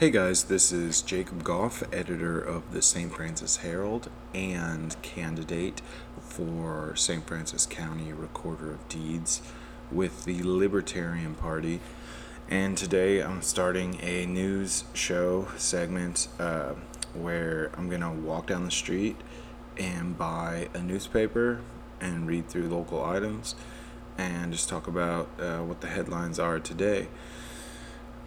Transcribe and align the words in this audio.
Hey 0.00 0.08
guys, 0.08 0.44
this 0.44 0.72
is 0.72 1.02
Jacob 1.02 1.44
Goff, 1.44 1.82
editor 1.92 2.40
of 2.40 2.72
the 2.72 2.80
St. 2.80 3.14
Francois 3.14 3.60
Herald 3.60 4.08
and 4.32 4.96
candidate 5.02 5.82
for 6.18 6.96
St. 6.96 7.22
Francois 7.26 7.66
County 7.68 8.10
Recorder 8.14 8.70
of 8.70 8.88
Deeds 8.88 9.42
with 9.92 10.24
the 10.24 10.42
Libertarian 10.42 11.34
Party. 11.34 11.80
And 12.48 12.78
today 12.78 13.22
I'm 13.22 13.42
starting 13.42 14.00
a 14.00 14.24
news 14.24 14.84
show 14.94 15.48
segment 15.58 16.28
uh, 16.38 16.72
where 17.12 17.70
I'm 17.76 17.90
going 17.90 18.00
to 18.00 18.08
walk 18.08 18.46
down 18.46 18.64
the 18.64 18.70
street 18.70 19.16
and 19.76 20.16
buy 20.16 20.70
a 20.72 20.78
newspaper 20.78 21.60
and 22.00 22.26
read 22.26 22.48
through 22.48 22.68
local 22.68 23.04
items 23.04 23.54
and 24.16 24.50
just 24.50 24.66
talk 24.66 24.88
about 24.88 25.28
uh, 25.38 25.58
what 25.58 25.82
the 25.82 25.88
headlines 25.88 26.38
are 26.38 26.58
today. 26.58 27.08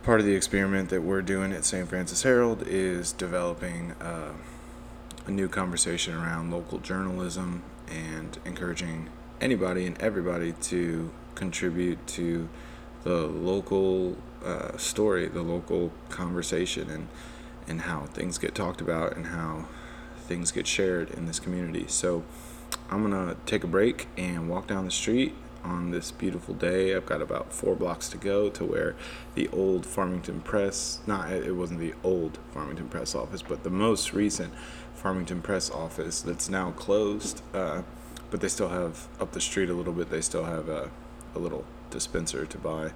Part 0.03 0.19
of 0.19 0.25
the 0.25 0.35
experiment 0.35 0.89
that 0.89 1.01
we're 1.01 1.21
doing 1.21 1.53
at 1.53 1.63
St. 1.63 1.87
Francois 1.87 2.27
Herald 2.27 2.67
is 2.67 3.13
developing 3.13 3.93
uh, 4.01 4.33
a 5.25 5.31
new 5.31 5.47
conversation 5.47 6.13
around 6.13 6.51
local 6.51 6.79
journalism 6.79 7.63
and 7.89 8.37
encouraging 8.43 9.07
anybody 9.39 9.85
and 9.85 9.97
everybody 10.01 10.51
to 10.63 11.09
contribute 11.35 12.05
to 12.07 12.49
the 13.05 13.27
local 13.27 14.17
uh, 14.43 14.75
story, 14.75 15.29
the 15.29 15.41
local 15.41 15.93
conversation, 16.09 16.89
and 16.89 17.07
and 17.65 17.83
how 17.83 18.01
things 18.07 18.37
get 18.37 18.53
talked 18.53 18.81
about 18.81 19.15
and 19.15 19.27
how 19.27 19.69
things 20.27 20.51
get 20.51 20.67
shared 20.67 21.11
in 21.11 21.27
this 21.27 21.39
community. 21.39 21.85
So 21.87 22.25
I'm 22.89 23.09
gonna 23.09 23.37
take 23.45 23.63
a 23.63 23.67
break 23.67 24.09
and 24.17 24.49
walk 24.49 24.67
down 24.67 24.83
the 24.83 24.91
street 24.91 25.33
on 25.63 25.91
this 25.91 26.11
beautiful 26.11 26.53
day. 26.53 26.95
I've 26.95 27.05
got 27.05 27.21
about 27.21 27.53
four 27.53 27.75
blocks 27.75 28.07
to 28.09 28.17
go 28.17 28.49
to 28.49 28.65
where 28.65 28.95
the 29.35 29.47
old 29.49 29.85
Farmington 29.85 30.41
Press, 30.41 30.99
not 31.07 31.31
it 31.31 31.55
wasn't 31.55 31.79
the 31.79 31.93
old 32.03 32.37
Farmington 32.51 32.89
Press 32.89 33.15
office, 33.15 33.41
but 33.41 33.63
the 33.63 33.69
most 33.69 34.13
recent 34.13 34.53
Farmington 34.93 35.41
Press 35.41 35.69
office 35.69 36.21
that's 36.21 36.49
now 36.49 36.71
closed. 36.71 37.41
Uh, 37.53 37.83
but 38.29 38.41
they 38.41 38.47
still 38.47 38.69
have 38.69 39.07
up 39.19 39.31
the 39.31 39.41
street 39.41 39.69
a 39.69 39.73
little 39.73 39.93
bit. 39.93 40.09
They 40.09 40.21
still 40.21 40.45
have 40.45 40.67
a, 40.67 40.89
a 41.35 41.39
little 41.39 41.65
dispenser 41.91 42.45
to 42.45 42.57
buy 42.57 42.91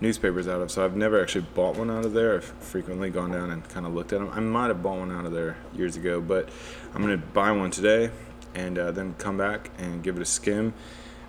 newspapers 0.00 0.46
out 0.46 0.60
of. 0.60 0.70
So 0.70 0.84
I've 0.84 0.96
never 0.96 1.22
actually 1.22 1.46
bought 1.54 1.76
one 1.76 1.90
out 1.90 2.04
of 2.04 2.12
there. 2.12 2.36
I've 2.36 2.44
frequently 2.44 3.10
gone 3.10 3.30
down 3.30 3.50
and 3.50 3.66
kind 3.68 3.86
of 3.86 3.94
looked 3.94 4.12
at 4.12 4.20
them. 4.20 4.28
I 4.30 4.40
might 4.40 4.66
have 4.66 4.82
bought 4.82 4.98
one 4.98 5.12
out 5.12 5.24
of 5.24 5.32
there 5.32 5.56
years 5.74 5.96
ago, 5.96 6.20
but 6.20 6.48
I'm 6.94 7.00
gonna 7.00 7.16
buy 7.16 7.50
one 7.52 7.70
today 7.70 8.10
and 8.54 8.78
uh, 8.78 8.92
then 8.92 9.14
come 9.14 9.36
back 9.36 9.70
and 9.78 10.02
give 10.02 10.16
it 10.16 10.22
a 10.22 10.26
skim 10.26 10.74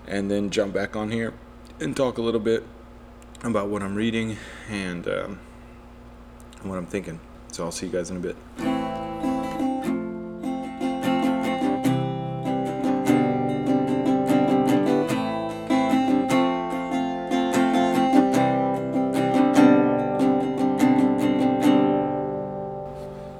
and 0.08 0.30
then 0.30 0.50
jump 0.50 0.74
back 0.74 0.96
on 0.96 1.12
here 1.12 1.34
and 1.80 1.96
talk 1.96 2.18
a 2.18 2.22
little 2.22 2.40
bit 2.40 2.64
about 3.44 3.70
what 3.70 3.82
I'm 3.82 3.96
reading 3.96 4.38
and 4.70 5.08
um, 5.08 5.40
what 6.64 6.78
I'm 6.78 6.86
thinking. 6.86 7.20
So 7.52 7.64
I'll 7.64 7.72
see 7.72 7.88
you 7.88 7.92
guys 7.92 8.10
in 8.10 8.18
a 8.18 8.20
bit. 8.20 8.36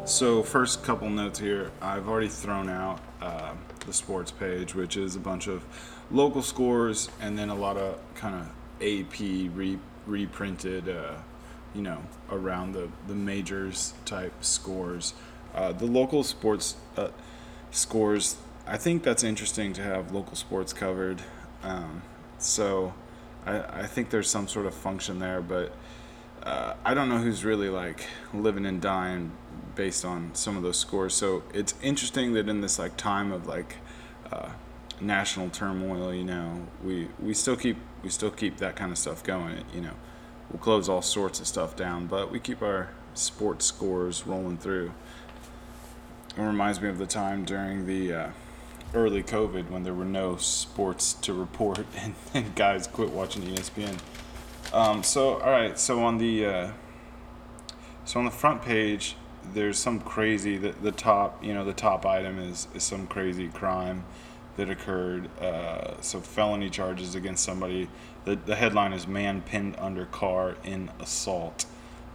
So, 0.06 0.44
first 0.44 0.82
couple 0.82 1.10
notes 1.10 1.40
here. 1.40 1.72
I've 1.82 2.08
already 2.08 2.30
thrown 2.30 2.70
out 2.70 3.02
uh, 3.22 3.54
the 3.86 3.92
sports 3.92 4.32
page, 4.32 4.74
which 4.74 4.96
is 4.96 5.18
a 5.18 5.20
bunch 5.20 5.48
of 5.48 5.66
local 6.12 6.42
scores 6.42 7.10
and 7.20 7.38
then 7.38 7.50
a 7.50 7.56
lot 7.56 7.78
of 7.78 8.00
kind 8.16 8.36
of 8.36 8.48
AP 8.82 9.20
re- 9.56 9.80
reprinted, 10.06 10.90
uh, 10.90 11.16
you 11.74 11.82
know, 11.82 12.02
around 12.32 12.74
the, 12.74 12.90
the 13.08 13.16
majors 13.16 13.94
type 14.06 14.34
scores. 14.42 15.14
Uh, 15.54 15.72
the 15.72 15.86
local 15.86 16.24
sports 16.24 16.76
uh, 16.98 17.10
scores, 17.72 18.38
I 18.68 18.78
think 18.78 19.04
that's 19.04 19.24
interesting 19.24 19.74
to 19.74 19.84
have 19.84 20.12
local 20.12 20.36
sports 20.36 20.74
covered. 20.74 21.22
Um, 21.64 22.02
so, 22.38 22.94
I, 23.46 23.60
I 23.82 23.88
think 23.88 24.10
there's 24.10 24.30
some 24.30 24.48
sort 24.48 24.66
of 24.66 24.74
function 24.74 25.20
there, 25.20 25.42
but 25.42 25.74
uh, 26.44 26.74
I 26.84 26.94
don't 26.94 27.10
know 27.10 27.18
who's 27.18 27.44
really 27.44 27.70
like 27.70 28.06
living 28.34 28.66
and 28.66 28.82
dying 28.82 29.32
based 29.76 30.06
on 30.06 30.34
some 30.34 30.58
of 30.58 30.64
those 30.64 30.78
scores. 30.78 31.14
So 31.14 31.44
it's 31.54 31.74
interesting 31.82 32.34
that 32.34 32.48
in 32.48 32.62
this 32.62 32.80
like 32.80 32.98
time 32.98 33.32
of 33.32 33.48
like 33.48 33.78
uh, 34.32 34.50
national 35.02 35.50
turmoil, 35.50 36.14
you 36.14 36.24
know, 36.24 36.68
we 36.84 37.08
we 37.20 37.34
still 37.34 37.56
keep 37.56 37.78
we 38.04 38.10
still 38.10 38.32
keep 38.32 38.58
that 38.58 38.76
kind 38.76 38.92
of 38.92 38.98
stuff 38.98 39.24
going. 39.24 39.64
You 39.74 39.82
know, 39.82 39.94
we'll 40.50 40.60
close 40.60 40.90
all 40.90 41.02
sorts 41.02 41.40
of 41.40 41.48
stuff 41.48 41.76
down, 41.76 42.08
but 42.08 42.32
we 42.32 42.40
keep 42.40 42.62
our 42.62 42.90
sports 43.14 43.66
scores 43.66 44.26
rolling 44.26 44.58
through. 44.58 44.94
It 46.38 46.42
reminds 46.42 46.82
me 46.82 46.90
of 46.90 46.98
the 46.98 47.06
time 47.06 47.46
during 47.46 47.86
the 47.86 48.14
uh, 48.14 48.30
early 48.94 49.24
COVID 49.24 49.70
when 49.70 49.84
there 49.84 49.94
were 49.94 50.06
no 50.06 50.38
sports 50.38 51.14
to 51.14 51.34
report 51.34 51.86
and, 51.98 52.16
and 52.34 52.56
guys 52.56 52.88
quit 52.88 53.12
watching 53.12 53.44
ESPN. 53.44 53.98
Um, 54.74 55.04
so 55.04 55.40
all 55.40 55.52
right, 55.52 55.78
so 55.80 56.04
on 56.04 56.18
the 56.18 56.46
uh, 56.46 56.72
so 58.04 58.20
on 58.20 58.26
the 58.26 58.32
front 58.32 58.62
page, 58.62 59.16
there's 59.54 59.78
some 59.78 60.00
crazy 60.00 60.58
the, 60.58 60.72
the 60.82 60.92
top 60.92 61.44
you 61.44 61.54
know 61.54 61.64
the 61.64 61.74
top 61.74 62.06
item 62.06 62.40
is, 62.40 62.68
is 62.74 62.84
some 62.84 63.08
crazy 63.08 63.48
crime 63.48 64.04
that 64.58 64.70
occurred. 64.70 65.30
Uh, 65.40 66.00
so 66.02 66.20
felony 66.20 66.70
charges 66.70 67.16
against 67.16 67.44
somebody. 67.44 67.90
The 68.26 68.36
the 68.36 68.56
headline 68.56 68.94
is 68.94 69.08
man 69.08 69.42
pinned 69.42 69.76
under 69.78 70.06
car 70.06 70.56
in 70.64 70.92
assault. 71.00 71.66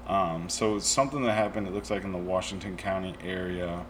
Um, 0.07 0.49
so 0.49 0.77
it's 0.77 0.87
something 0.87 1.23
that 1.23 1.33
happened. 1.35 1.69
It 1.69 1.73
looks 1.73 1.91
like 1.91 2.03
in 2.03 2.13
the 2.13 2.19
Washington 2.19 2.77
County 2.77 3.15
area. 3.23 3.85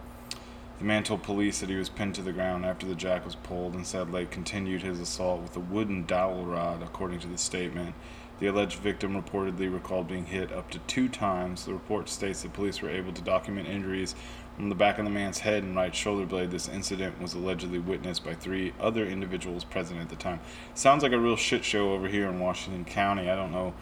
The 0.77 0.85
man 0.85 1.03
told 1.03 1.23
police 1.23 1.59
that 1.59 1.69
he 1.69 1.75
was 1.75 1.89
pinned 1.89 2.15
to 2.15 2.21
the 2.23 2.31
ground 2.31 2.65
after 2.65 2.87
the 2.87 2.95
jack 2.95 3.23
was 3.23 3.35
pulled 3.35 3.75
and 3.75 3.85
said 3.85 4.11
Lake 4.11 4.31
continued 4.31 4.81
his 4.81 4.99
assault 4.99 5.41
with 5.41 5.55
a 5.55 5.59
wooden 5.59 6.05
dowel 6.05 6.43
rod, 6.45 6.81
according 6.81 7.19
to 7.19 7.27
the 7.27 7.37
statement. 7.37 7.93
The 8.39 8.47
alleged 8.47 8.79
victim 8.79 9.13
reportedly 9.13 9.71
recalled 9.71 10.07
being 10.07 10.25
hit 10.25 10.51
up 10.51 10.71
to 10.71 10.79
two 10.79 11.07
times. 11.07 11.65
The 11.65 11.73
report 11.73 12.09
states 12.09 12.41
that 12.41 12.53
police 12.53 12.81
were 12.81 12.89
able 12.89 13.13
to 13.13 13.21
document 13.21 13.67
injuries 13.67 14.15
from 14.61 14.69
the 14.69 14.75
back 14.75 14.99
of 14.99 15.05
the 15.05 15.09
man's 15.09 15.39
head 15.39 15.63
and 15.63 15.75
right 15.75 15.95
shoulder 15.95 16.23
blade. 16.23 16.51
This 16.51 16.67
incident 16.67 17.19
was 17.19 17.33
allegedly 17.33 17.79
witnessed 17.79 18.23
by 18.23 18.35
three 18.35 18.73
other 18.79 19.03
individuals 19.03 19.63
present 19.63 19.99
at 19.99 20.09
the 20.09 20.15
time. 20.15 20.39
Sounds 20.75 21.01
like 21.01 21.13
a 21.13 21.17
real 21.17 21.35
shit 21.35 21.65
show 21.65 21.93
over 21.93 22.07
here 22.07 22.27
in 22.29 22.39
Washington 22.39 22.85
County. 22.85 23.27
I 23.27 23.35
don't 23.35 23.51
know 23.51 23.73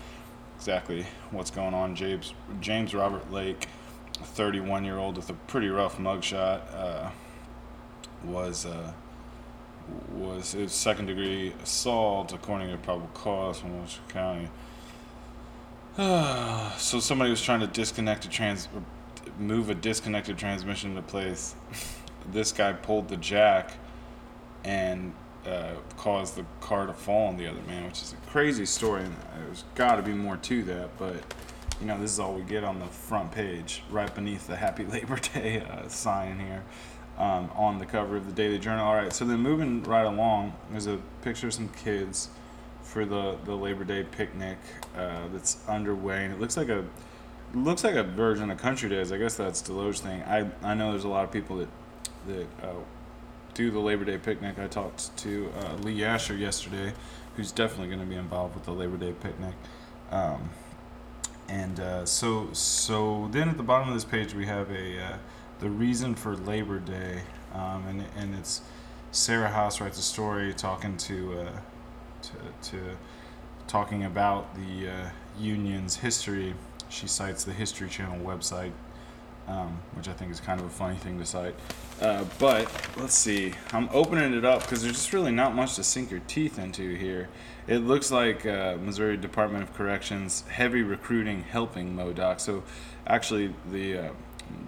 exactly 0.55 1.05
what's 1.31 1.51
going 1.51 1.73
on. 1.73 1.95
James 1.95 2.33
James 2.61 2.93
Robert 2.93 3.29
Lake, 3.29 3.67
a 4.21 4.23
31 4.23 4.85
year 4.85 4.97
old 4.97 5.17
with 5.17 5.29
a 5.29 5.33
pretty 5.33 5.67
rough 5.67 5.97
mugshot, 5.97 6.61
uh, 6.73 7.09
was. 8.23 8.65
Uh, 8.65 8.93
was 10.13 10.51
his 10.51 10.71
second 10.71 11.07
degree 11.07 11.51
assault, 11.63 12.31
according 12.31 12.69
to 12.69 12.77
probable 12.77 13.09
cause 13.15 13.59
from 13.59 13.77
Washington 13.79 14.13
County. 14.13 14.49
so 16.77 16.99
somebody 16.99 17.31
was 17.31 17.41
trying 17.41 17.59
to 17.59 17.67
disconnect 17.67 18.23
a 18.23 18.29
trans, 18.29 18.69
move 19.37 19.69
a 19.69 19.75
disconnected 19.75 20.37
transmission 20.37 20.91
into 20.91 21.01
place. 21.01 21.55
this 22.31 22.51
guy 22.51 22.73
pulled 22.73 23.09
the 23.09 23.17
jack 23.17 23.73
and 24.63 25.13
uh, 25.45 25.73
caused 25.97 26.35
the 26.35 26.45
car 26.61 26.85
to 26.85 26.93
fall 26.93 27.27
on 27.27 27.37
the 27.37 27.47
other 27.47 27.61
man, 27.61 27.85
which 27.85 28.01
is 28.01 28.13
a 28.13 28.29
crazy 28.29 28.65
story. 28.65 29.03
And 29.03 29.15
there's 29.45 29.63
got 29.75 29.95
to 29.95 30.01
be 30.01 30.13
more 30.13 30.37
to 30.37 30.63
that, 30.63 30.97
but 30.97 31.15
you 31.79 31.87
know 31.87 31.99
this 31.99 32.11
is 32.11 32.19
all 32.19 32.33
we 32.33 32.43
get 32.43 32.63
on 32.63 32.79
the 32.79 32.85
front 32.85 33.31
page, 33.31 33.83
right 33.89 34.13
beneath 34.13 34.47
the 34.47 34.55
Happy 34.55 34.85
Labor 34.91 35.17
Day 35.17 35.61
uh, 35.61 35.87
sign 35.87 36.39
here 36.39 36.63
um, 37.17 37.49
on 37.55 37.77
the 37.77 37.85
cover 37.85 38.17
of 38.17 38.25
the 38.25 38.31
Daily 38.31 38.59
Journal. 38.59 38.85
All 38.85 38.95
right, 38.95 39.13
so 39.13 39.25
then 39.25 39.39
moving 39.39 39.83
right 39.83 40.05
along, 40.05 40.53
there's 40.71 40.87
a 40.87 40.99
picture 41.21 41.47
of 41.47 41.53
some 41.53 41.69
kids 41.69 42.29
for 42.81 43.05
the, 43.05 43.37
the 43.45 43.55
Labor 43.55 43.83
Day 43.83 44.03
picnic 44.03 44.57
uh, 44.97 45.27
that's 45.31 45.57
underway, 45.67 46.25
and 46.25 46.33
it 46.33 46.39
looks 46.39 46.57
like 46.57 46.69
a 46.69 46.83
looks 47.53 47.83
like 47.83 47.95
a 47.95 48.03
version 48.03 48.49
of 48.51 48.57
Country 48.57 48.89
Days. 48.89 49.11
I 49.11 49.17
guess 49.17 49.35
that's 49.35 49.61
Desloge 49.61 49.99
thing. 49.99 50.21
I 50.23 50.49
I 50.63 50.73
know 50.73 50.91
there's 50.91 51.03
a 51.03 51.09
lot 51.09 51.23
of 51.23 51.31
people 51.31 51.57
that 51.57 51.69
that 52.27 52.47
uh, 52.63 52.73
do 53.53 53.71
the 53.71 53.79
Labor 53.79 54.05
Day 54.05 54.17
picnic. 54.17 54.59
I 54.59 54.67
talked 54.67 55.15
to 55.17 55.51
uh, 55.59 55.75
Lee 55.75 56.03
Asher 56.03 56.35
yesterday, 56.35 56.93
who's 57.35 57.51
definitely 57.51 57.87
going 57.87 57.99
to 57.99 58.05
be 58.05 58.15
involved 58.15 58.55
with 58.55 58.65
the 58.65 58.71
Labor 58.71 58.97
Day 58.97 59.13
picnic. 59.13 59.53
Um, 60.11 60.49
and 61.47 61.79
uh, 61.79 62.05
so 62.05 62.49
so 62.53 63.27
then 63.31 63.49
at 63.49 63.57
the 63.57 63.63
bottom 63.63 63.87
of 63.87 63.93
this 63.93 64.05
page 64.05 64.33
we 64.33 64.45
have 64.45 64.69
a 64.71 65.01
uh, 65.01 65.17
the 65.59 65.69
reason 65.69 66.15
for 66.15 66.35
Labor 66.35 66.79
Day, 66.79 67.21
um, 67.53 67.85
and 67.87 68.05
and 68.15 68.35
it's 68.35 68.61
Sarah 69.11 69.49
House 69.49 69.81
writes 69.81 69.97
a 69.97 70.03
story 70.03 70.53
talking 70.53 70.95
to 70.97 71.39
uh, 71.39 71.51
to, 72.21 72.69
to 72.69 72.97
talking 73.67 74.05
about 74.05 74.55
the 74.55 74.89
uh, 74.89 75.09
union's 75.39 75.97
history. 75.97 76.53
She 76.89 77.07
cites 77.07 77.43
the 77.43 77.53
History 77.53 77.89
Channel 77.89 78.19
website 78.25 78.71
um, 79.49 79.79
which 79.95 80.07
I 80.07 80.13
think 80.13 80.31
is 80.31 80.39
kind 80.39 80.59
of 80.59 80.67
a 80.67 80.69
funny 80.69 80.95
thing 80.95 81.17
to 81.19 81.25
cite. 81.25 81.55
Uh, 82.01 82.23
but 82.37 82.71
let's 82.97 83.15
see. 83.15 83.53
I'm 83.73 83.89
opening 83.91 84.33
it 84.33 84.45
up 84.45 84.61
because 84.61 84.83
there's 84.83 84.95
just 84.95 85.11
really 85.11 85.31
not 85.31 85.55
much 85.55 85.75
to 85.75 85.83
sink 85.83 86.11
your 86.11 86.21
teeth 86.27 86.59
into 86.59 86.95
here. 86.95 87.29
It 87.67 87.79
looks 87.79 88.11
like 88.11 88.45
uh, 88.45 88.77
Missouri 88.81 89.17
Department 89.17 89.63
of 89.63 89.73
Corrections 89.73 90.43
heavy 90.49 90.83
recruiting 90.83 91.43
helping 91.43 91.95
Modoc. 91.95 92.39
So 92.39 92.63
actually, 93.07 93.53
the 93.71 93.97
uh, 93.97 94.09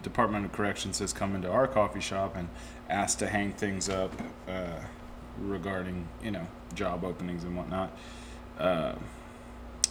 Department 0.04 0.46
of 0.46 0.52
Corrections 0.52 1.00
has 1.00 1.14
come 1.14 1.36
into 1.36 1.50
our 1.50 1.68
coffee 1.68 2.02
shop 2.02 2.36
and 2.36 2.50
asked 2.90 3.20
to 3.20 3.28
hang 3.28 3.54
things 3.54 3.88
up 3.88 4.12
uh, 4.50 4.80
regarding 5.40 6.08
you 6.24 6.32
know 6.32 6.48
job 6.74 7.04
openings 7.04 7.44
and 7.44 7.56
whatnot. 7.56 7.96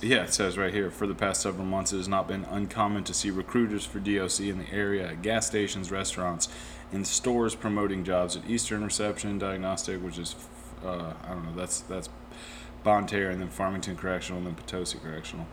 Yeah, 0.03 0.25
it 0.25 0.33
says 0.33 0.57
right 0.57 0.73
here 0.73 0.91
for 0.91 1.07
the 1.07 1.15
past 1.15 1.43
several 1.43 1.67
months, 1.67 1.93
it 1.93 1.99
has 1.99 2.09
not 2.09 2.27
been 2.27 2.45
uncommon 2.45 3.05
to 3.05 3.13
see 3.13 3.31
recruiters 3.31 3.85
for 3.85 3.99
DOC 3.99 4.41
in 4.41 4.59
the 4.59 4.73
area 4.73 5.09
at 5.09 5.21
gas 5.21 5.47
stations, 5.47 5.91
restaurants, 5.91 6.49
and 6.91 7.07
stores 7.07 7.55
promoting 7.55 8.03
jobs 8.03 8.35
at 8.35 8.49
Eastern 8.49 8.83
Reception 8.83 9.39
Diagnostic, 9.39 10.03
which 10.03 10.17
is, 10.17 10.37
uh, 10.83 11.13
I 11.23 11.29
don't 11.29 11.45
know, 11.45 11.55
that's 11.55 11.81
that's 11.83 12.09
Bonne 12.83 13.07
Terre, 13.07 13.31
and 13.31 13.43
then 13.43 13.51
Farmington 13.51 13.97
Correctional, 13.97 14.39
and 14.39 14.47
then 14.47 14.55
Potosi 14.55 14.99
Correctional. 14.99 15.47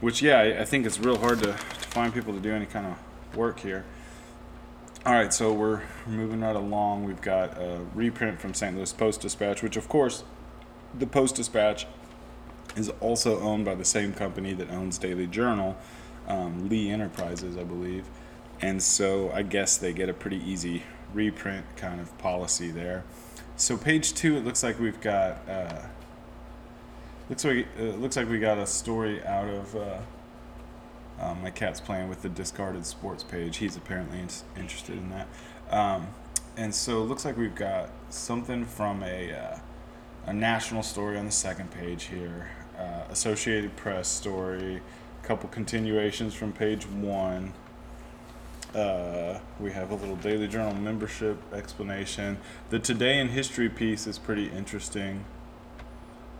Which, 0.00 0.22
yeah, 0.22 0.38
I, 0.38 0.60
I 0.60 0.64
think 0.64 0.86
it's 0.86 1.00
real 1.00 1.18
hard 1.18 1.40
to, 1.40 1.46
to 1.46 1.88
find 1.88 2.14
people 2.14 2.32
to 2.34 2.40
do 2.40 2.52
any 2.52 2.66
kind 2.66 2.86
of 2.86 3.36
work 3.36 3.58
here. 3.58 3.84
All 5.04 5.12
right, 5.12 5.34
so 5.34 5.52
we're 5.52 5.82
moving 6.06 6.40
right 6.40 6.54
along. 6.54 7.04
We've 7.04 7.20
got 7.20 7.58
a 7.58 7.80
reprint 7.96 8.40
from 8.40 8.54
St. 8.54 8.76
Louis 8.76 8.92
Post 8.92 9.22
Dispatch, 9.22 9.60
which, 9.60 9.76
of 9.76 9.88
course, 9.88 10.22
the 10.96 11.06
Post 11.06 11.34
Dispatch 11.34 11.86
is 12.76 12.90
also 13.00 13.40
owned 13.40 13.64
by 13.64 13.74
the 13.74 13.84
same 13.84 14.12
company 14.12 14.54
that 14.54 14.70
owns 14.70 14.98
Daily 14.98 15.26
Journal, 15.26 15.76
um, 16.28 16.68
Lee 16.68 16.90
Enterprises, 16.90 17.56
I 17.56 17.64
believe. 17.64 18.06
And 18.60 18.82
so 18.82 19.30
I 19.32 19.42
guess 19.42 19.76
they 19.76 19.92
get 19.92 20.08
a 20.08 20.14
pretty 20.14 20.38
easy 20.38 20.84
reprint 21.12 21.66
kind 21.76 22.00
of 22.00 22.16
policy 22.18 22.70
there. 22.70 23.04
So 23.56 23.76
page 23.76 24.14
two, 24.14 24.36
it 24.36 24.44
looks 24.44 24.62
like 24.62 24.78
we've 24.78 25.00
got 25.00 25.48
uh, 25.48 25.82
looks 27.28 27.44
like 27.44 27.66
uh, 27.78 27.82
looks 27.82 28.16
like 28.16 28.28
we 28.28 28.38
got 28.38 28.58
a 28.58 28.66
story 28.66 29.22
out 29.24 29.48
of. 29.48 29.76
Uh, 29.76 29.98
um, 31.20 31.40
my 31.42 31.50
cat's 31.50 31.80
playing 31.80 32.08
with 32.08 32.22
the 32.22 32.28
discarded 32.28 32.84
sports 32.84 33.22
page. 33.22 33.58
He's 33.58 33.76
apparently 33.76 34.18
in- 34.18 34.60
interested 34.60 34.96
in 34.96 35.10
that. 35.10 35.28
Um, 35.70 36.08
and 36.56 36.74
so 36.74 37.02
it 37.02 37.04
looks 37.04 37.24
like 37.24 37.36
we've 37.36 37.54
got 37.54 37.90
something 38.10 38.64
from 38.64 39.02
a, 39.02 39.32
uh, 39.32 39.58
a 40.26 40.32
national 40.32 40.82
story 40.82 41.16
on 41.16 41.24
the 41.24 41.32
second 41.32 41.70
page 41.70 42.04
here, 42.04 42.50
uh, 42.82 43.04
Associated 43.10 43.76
Press 43.76 44.08
story, 44.08 44.80
a 45.22 45.26
couple 45.26 45.48
continuations 45.48 46.34
from 46.34 46.52
page 46.52 46.86
one. 46.86 47.52
Uh, 48.74 49.38
we 49.60 49.70
have 49.70 49.90
a 49.90 49.94
little 49.94 50.16
Daily 50.16 50.48
Journal 50.48 50.74
membership 50.74 51.36
explanation. 51.52 52.38
The 52.70 52.78
Today 52.78 53.18
in 53.18 53.28
History 53.28 53.68
piece 53.68 54.06
is 54.06 54.18
pretty 54.18 54.48
interesting, 54.48 55.24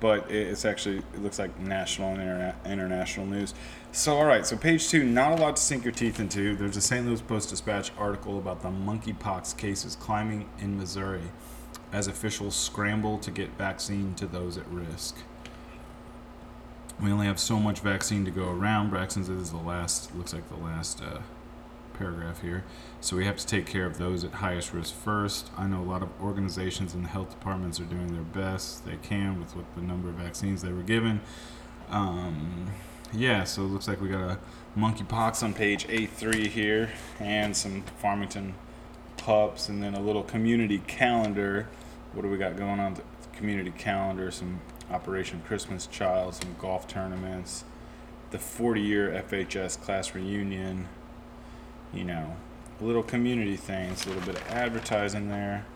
but 0.01 0.31
it's 0.31 0.65
actually, 0.65 0.99
it 0.99 1.23
looks 1.23 1.39
like 1.39 1.59
national 1.61 2.15
and 2.15 2.21
interna- 2.21 2.65
international 2.65 3.27
news. 3.27 3.53
So, 3.93 4.17
all 4.17 4.25
right, 4.25 4.47
so 4.47 4.57
page 4.57 4.89
two, 4.89 5.05
not 5.05 5.39
a 5.39 5.43
lot 5.43 5.57
to 5.57 5.63
sink 5.63 5.85
your 5.85 5.93
teeth 5.93 6.19
into. 6.19 6.57
There's 6.57 6.77
a 6.77 6.81
St. 6.81 7.07
Louis 7.07 7.21
Post 7.21 7.51
Dispatch 7.51 7.93
article 7.99 8.39
about 8.39 8.63
the 8.63 8.71
monkeypox 8.71 9.57
cases 9.59 9.95
climbing 9.97 10.49
in 10.59 10.79
Missouri 10.79 11.31
as 11.93 12.07
officials 12.07 12.57
scramble 12.57 13.19
to 13.19 13.31
get 13.31 13.51
vaccine 13.59 14.15
to 14.15 14.27
those 14.27 14.57
at 14.57 14.67
risk. 14.69 15.19
We 17.01 17.11
only 17.11 17.27
have 17.27 17.41
so 17.41 17.59
much 17.59 17.81
vaccine 17.81 18.25
to 18.25 18.31
go 18.31 18.49
around. 18.49 18.91
Braxton's 18.91 19.29
is 19.29 19.51
the 19.51 19.57
last, 19.57 20.15
looks 20.15 20.33
like 20.33 20.49
the 20.49 20.57
last 20.57 21.03
uh, 21.03 21.19
paragraph 21.95 22.43
here. 22.43 22.65
So 23.01 23.17
we 23.17 23.25
have 23.25 23.37
to 23.37 23.47
take 23.47 23.67
care 23.67 23.87
of 23.87 23.99
those 23.99 24.25
at 24.25 24.33
highest 24.33 24.73
risk 24.73 24.95
first. 24.95 25.51
I 25.57 25.67
know 25.67 25.81
a 25.81 25.85
lot 25.85 26.03
of 26.03 26.09
organizations 26.21 26.95
and 26.95 27.07
health 27.07 27.31
departments 27.31 27.81
are 27.81 27.85
doing 27.85 28.13
their 28.13 28.23
best 28.23 28.85
they 28.85 28.97
can 28.97 29.41
with 29.41 29.57
what 29.57 29.65
the 29.75 29.83
number 29.83 30.09
of 30.09 30.15
vaccines 30.17 30.63
they 30.63 30.73
were 30.73 30.83
given. 30.83 31.21
Um, 31.91 32.71
yeah, 33.13 33.45
so 33.45 33.63
it 33.63 33.67
looks 33.67 33.89
like 33.89 34.01
we 34.01 34.09
got 34.09 34.23
a 34.23 34.39
monkeypox 34.77 35.43
on 35.43 35.53
page 35.53 35.87
A3 35.89 36.47
here, 36.47 36.91
and 37.21 37.57
some 37.57 37.83
Farmington 38.01 38.55
pups, 39.19 39.69
and 39.69 39.83
then 39.83 39.95
a 39.95 40.01
little 40.01 40.23
community 40.23 40.79
calendar. 40.87 41.69
What 42.15 42.23
do 42.23 42.29
we 42.29 42.39
got 42.39 42.57
going 42.57 42.81
on? 42.81 42.95
The 42.95 43.03
community 43.37 43.71
calendar, 43.71 44.31
some 44.31 44.61
Operation 44.91 45.43
Christmas 45.47 45.87
Child, 45.87 46.35
some 46.35 46.55
golf 46.59 46.87
tournaments, 46.89 47.65
the 48.31 48.39
40 48.39 48.81
year 48.81 49.25
FHS 49.29 49.81
class 49.81 50.15
reunion, 50.15 50.89
you 51.93 52.05
know, 52.05 52.37
little 52.81 53.03
community 53.03 53.57
things, 53.57 54.05
a 54.07 54.09
little 54.09 54.25
bit 54.25 54.37
of 54.37 54.49
advertising 54.49 55.29
there. 55.29 55.67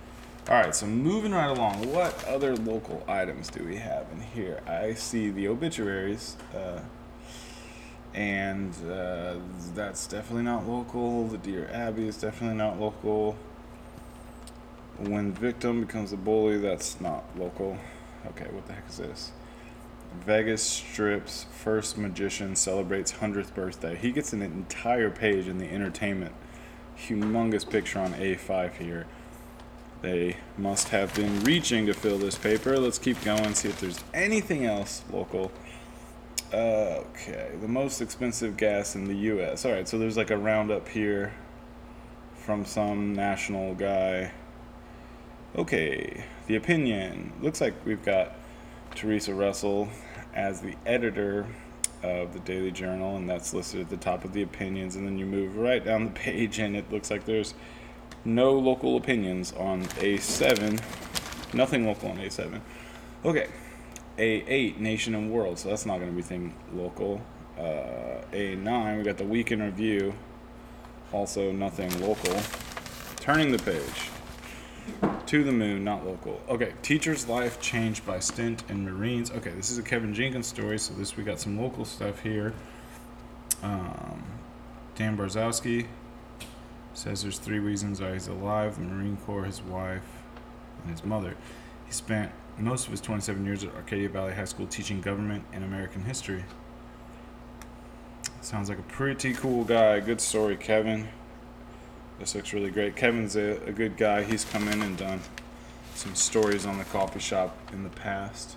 All 0.49 0.55
right, 0.55 0.75
so 0.75 0.87
moving 0.87 1.33
right 1.33 1.51
along, 1.51 1.93
what 1.93 2.25
other 2.25 2.55
local 2.57 3.05
items 3.09 3.49
do 3.49 3.65
we 3.65 3.77
have 3.77 4.07
in 4.13 4.21
here? 4.21 4.61
I 4.67 4.95
see 4.95 5.31
the 5.31 5.49
obituaries. 5.49 6.37
Uh, 6.55 6.81
and 8.17 8.73
uh, 8.91 9.35
that's 9.75 10.07
definitely 10.07 10.45
not 10.45 10.67
local. 10.67 11.29
The 11.29 11.37
Dear 11.37 11.69
Abby 11.71 12.09
is 12.09 12.17
definitely 12.17 12.57
not 12.57 12.81
local. 12.81 13.37
When 14.99 15.33
victim 15.33 15.83
becomes 15.83 16.13
a 16.15 16.17
bully, 16.17 16.59
that's 16.59 16.99
not 17.01 17.25
local. 17.39 17.77
Okay, 18.29 18.47
what 18.51 18.67
the 18.67 18.73
heck 18.73 18.89
is 18.89 18.97
this? 18.99 19.33
Vegas 20.25 20.63
Strip's 20.63 21.47
first 21.51 21.99
magician 21.99 22.57
celebrates 22.57 23.13
100th 23.13 23.55
birthday. 23.55 23.97
He 23.97 24.13
gets 24.13 24.33
an 24.33 24.43
entire 24.43 25.11
page 25.11 25.47
in 25.47 25.59
the 25.59 25.71
entertainment. 25.71 26.35
Humongous 27.09 27.69
picture 27.69 27.99
on 27.99 28.15
A5 28.15 28.77
here. 28.77 29.07
They 30.03 30.37
must 30.57 30.89
have 30.89 31.15
been 31.15 31.43
reaching 31.43 31.87
to 31.87 31.95
fill 31.95 32.19
this 32.19 32.37
paper. 32.37 32.79
Let's 32.79 32.99
keep 32.99 33.23
going, 33.23 33.55
see 33.55 33.69
if 33.69 33.81
there's 33.81 34.03
anything 34.15 34.65
else 34.65 35.03
local. 35.13 35.51
Okay, 36.53 37.51
the 37.61 37.69
most 37.69 38.01
expensive 38.01 38.57
gas 38.57 38.95
in 38.95 39.05
the 39.05 39.15
U.S. 39.15 39.65
All 39.65 39.73
right, 39.73 39.89
so 39.89 39.99
there's 39.99 40.17
like 40.17 40.31
a 40.31 40.37
roundup 40.37 40.89
here 40.89 41.35
from 42.35 42.65
some 42.65 43.15
national 43.15 43.75
guy. 43.75 44.31
Okay, 45.57 46.23
the 46.49 46.57
opinion 46.57 47.33
looks 47.41 47.63
like 47.63 47.73
we've 47.87 48.05
got 48.05 48.35
Teresa 48.95 49.33
Russell 49.33 49.89
as 50.35 50.61
the 50.61 50.75
editor 50.85 51.47
of 52.03 52.35
the 52.35 52.41
Daily 52.41 52.71
Journal, 52.71 53.17
and 53.17 53.27
that's 53.27 53.55
listed 53.55 53.81
at 53.81 53.89
the 53.89 53.97
top 53.97 54.27
of 54.27 54.35
the 54.35 54.43
opinions. 54.43 54.97
And 54.97 55.07
then 55.07 55.17
you 55.17 55.25
move 55.25 55.57
right 55.57 55.83
down 55.83 56.05
the 56.05 56.11
page, 56.15 56.59
and 56.59 56.77
it 56.77 56.93
looks 56.93 57.11
like 57.11 57.25
there's 57.25 57.55
no 58.23 58.53
local 58.53 58.99
opinions 58.99 59.55
on 59.55 59.85
A7. 59.85 60.79
Nothing 61.55 61.87
local 61.87 62.11
on 62.11 62.19
A7. 62.19 62.61
Okay, 63.25 63.47
a8, 64.19 64.77
Nation 64.77 65.15
and 65.15 65.33
World, 65.33 65.59
so 65.59 65.71
that's 65.71 65.87
not 65.87 66.01
going 66.01 66.11
to 66.11 66.17
be 66.17 66.21
thing 66.21 66.55
local. 66.75 67.23
Uh, 67.59 68.21
A9, 68.31 68.99
we 68.99 69.05
got 69.05 69.17
the 69.17 69.25
Week 69.25 69.51
in 69.51 69.63
Review, 69.63 70.13
also 71.15 71.51
nothing 71.51 71.99
local. 72.07 72.39
Turning 73.17 73.53
the 73.53 73.59
page. 73.59 74.11
To 75.27 75.43
the 75.43 75.51
Moon, 75.51 75.83
not 75.83 76.07
local. 76.07 76.41
Okay, 76.49 76.73
Teacher's 76.83 77.29
Life 77.29 77.61
Changed 77.61 78.07
by 78.07 78.21
Stint 78.21 78.63
in 78.69 78.85
Marines. 78.85 79.33
Okay, 79.33 79.51
this 79.51 79.73
is 79.73 79.79
a 79.79 79.83
Kevin 79.83 80.15
Jenkins 80.15 80.47
story, 80.47 80.79
so 80.79 80.95
this 80.95 81.17
we 81.17 81.25
got 81.25 81.41
some 81.41 81.61
local 81.61 81.85
stuff 81.85 82.21
here. 82.23 82.55
Um, 83.61 84.25
Dan 84.95 85.17
Barzowski 85.17 85.89
says 86.95 87.23
there's 87.23 87.41
three 87.41 87.59
reasons 87.59 88.01
why 88.01 88.13
he's 88.13 88.29
alive 88.29 88.77
the 88.77 88.85
Marine 88.85 89.17
Corps, 89.17 89.43
his 89.43 89.61
wife, 89.63 90.07
and 90.83 90.93
his 90.93 91.05
mother. 91.05 91.35
He 91.87 91.93
spent 91.93 92.31
most 92.57 92.85
of 92.85 92.93
his 92.93 93.01
27 93.01 93.45
years 93.45 93.65
at 93.65 93.75
Arcadia 93.75 94.09
Valley 94.09 94.33
High 94.33 94.45
School 94.45 94.69
teaching 94.69 95.01
government 95.01 95.45
and 95.53 95.65
American 95.65 96.03
history. 96.03 96.45
Sounds 98.43 98.69
like 98.69 98.79
a 98.79 98.83
pretty 98.83 99.35
cool 99.35 99.65
guy. 99.65 99.99
Good 99.99 100.21
story, 100.21 100.57
Kevin. 100.57 101.09
This 102.19 102.35
looks 102.35 102.53
really 102.53 102.71
great. 102.71 102.97
Kevin's 102.97 103.37
a, 103.37 103.63
a 103.67 103.73
good 103.73 103.97
guy. 103.97 104.25
He's 104.25 104.45
come 104.45 104.69
in 104.69 104.83
and 104.83 104.97
done 104.97 105.21
some 105.95 106.15
stories 106.15 106.67
on 106.67 106.79
the 106.79 106.85
coffee 106.85 107.21
shop 107.21 107.57
in 107.73 107.83
the 107.83 107.91
past. 107.91 108.57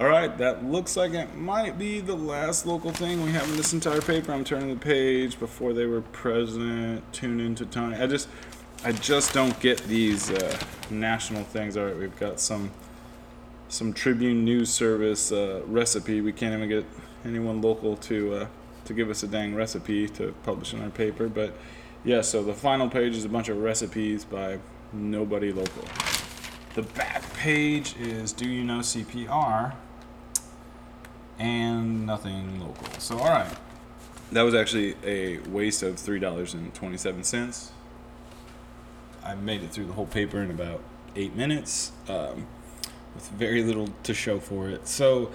All 0.00 0.08
right, 0.08 0.36
that 0.38 0.64
looks 0.64 0.96
like 0.96 1.12
it 1.12 1.34
might 1.34 1.78
be 1.78 2.00
the 2.00 2.14
last 2.14 2.66
local 2.66 2.92
thing 2.92 3.22
we 3.22 3.30
have 3.32 3.48
in 3.48 3.56
this 3.56 3.72
entire 3.74 4.00
paper. 4.00 4.32
I'm 4.32 4.42
turning 4.42 4.70
the 4.70 4.80
page 4.80 5.38
before 5.38 5.74
they 5.74 5.84
were 5.84 6.00
president. 6.00 7.10
Tune 7.12 7.40
into 7.40 7.66
Tony. 7.66 7.96
I 7.96 8.06
just, 8.06 8.28
I 8.84 8.92
just 8.92 9.34
don't 9.34 9.58
get 9.60 9.78
these 9.84 10.30
uh, 10.30 10.58
national 10.90 11.44
things. 11.44 11.76
All 11.76 11.84
right, 11.84 11.96
we've 11.96 12.18
got 12.18 12.40
some 12.40 12.70
some 13.68 13.92
Tribune 13.92 14.44
News 14.44 14.70
Service 14.70 15.32
uh, 15.32 15.62
recipe. 15.66 16.20
We 16.20 16.32
can't 16.32 16.54
even 16.54 16.68
get 16.68 16.84
anyone 17.24 17.62
local 17.62 17.96
to 17.98 18.34
uh, 18.34 18.46
to 18.86 18.94
give 18.94 19.10
us 19.10 19.22
a 19.22 19.26
dang 19.26 19.54
recipe 19.54 20.08
to 20.08 20.34
publish 20.42 20.72
in 20.74 20.82
our 20.82 20.90
paper. 20.90 21.28
But 21.28 21.54
yeah, 22.04 22.20
so 22.20 22.42
the 22.42 22.54
final 22.54 22.88
page 22.88 23.14
is 23.16 23.24
a 23.24 23.28
bunch 23.28 23.48
of 23.48 23.58
recipes 23.58 24.24
by 24.24 24.58
nobody 24.92 25.52
local. 25.52 25.84
The 26.74 26.82
back 26.82 27.22
page 27.34 27.96
is 27.98 28.32
Do 28.32 28.48
You 28.48 28.64
Know 28.64 28.78
CPR? 28.78 29.74
And 31.38 32.06
nothing 32.06 32.60
local. 32.60 32.86
So, 32.98 33.18
all 33.18 33.28
right. 33.28 33.52
that 34.32 34.42
was 34.42 34.54
actually 34.54 34.94
a 35.04 35.38
waste 35.48 35.82
of 35.82 35.98
three 35.98 36.18
dollars 36.18 36.54
and 36.54 36.72
twenty 36.74 36.96
seven 36.96 37.24
cents. 37.24 37.72
I 39.24 39.34
made 39.34 39.62
it 39.62 39.70
through 39.70 39.86
the 39.86 39.92
whole 39.92 40.06
paper 40.06 40.40
in 40.40 40.50
about 40.50 40.80
eight 41.16 41.34
minutes, 41.34 41.92
um, 42.08 42.46
with 43.14 43.28
very 43.30 43.62
little 43.62 43.88
to 44.04 44.14
show 44.14 44.38
for 44.40 44.68
it. 44.68 44.86
So 44.88 45.30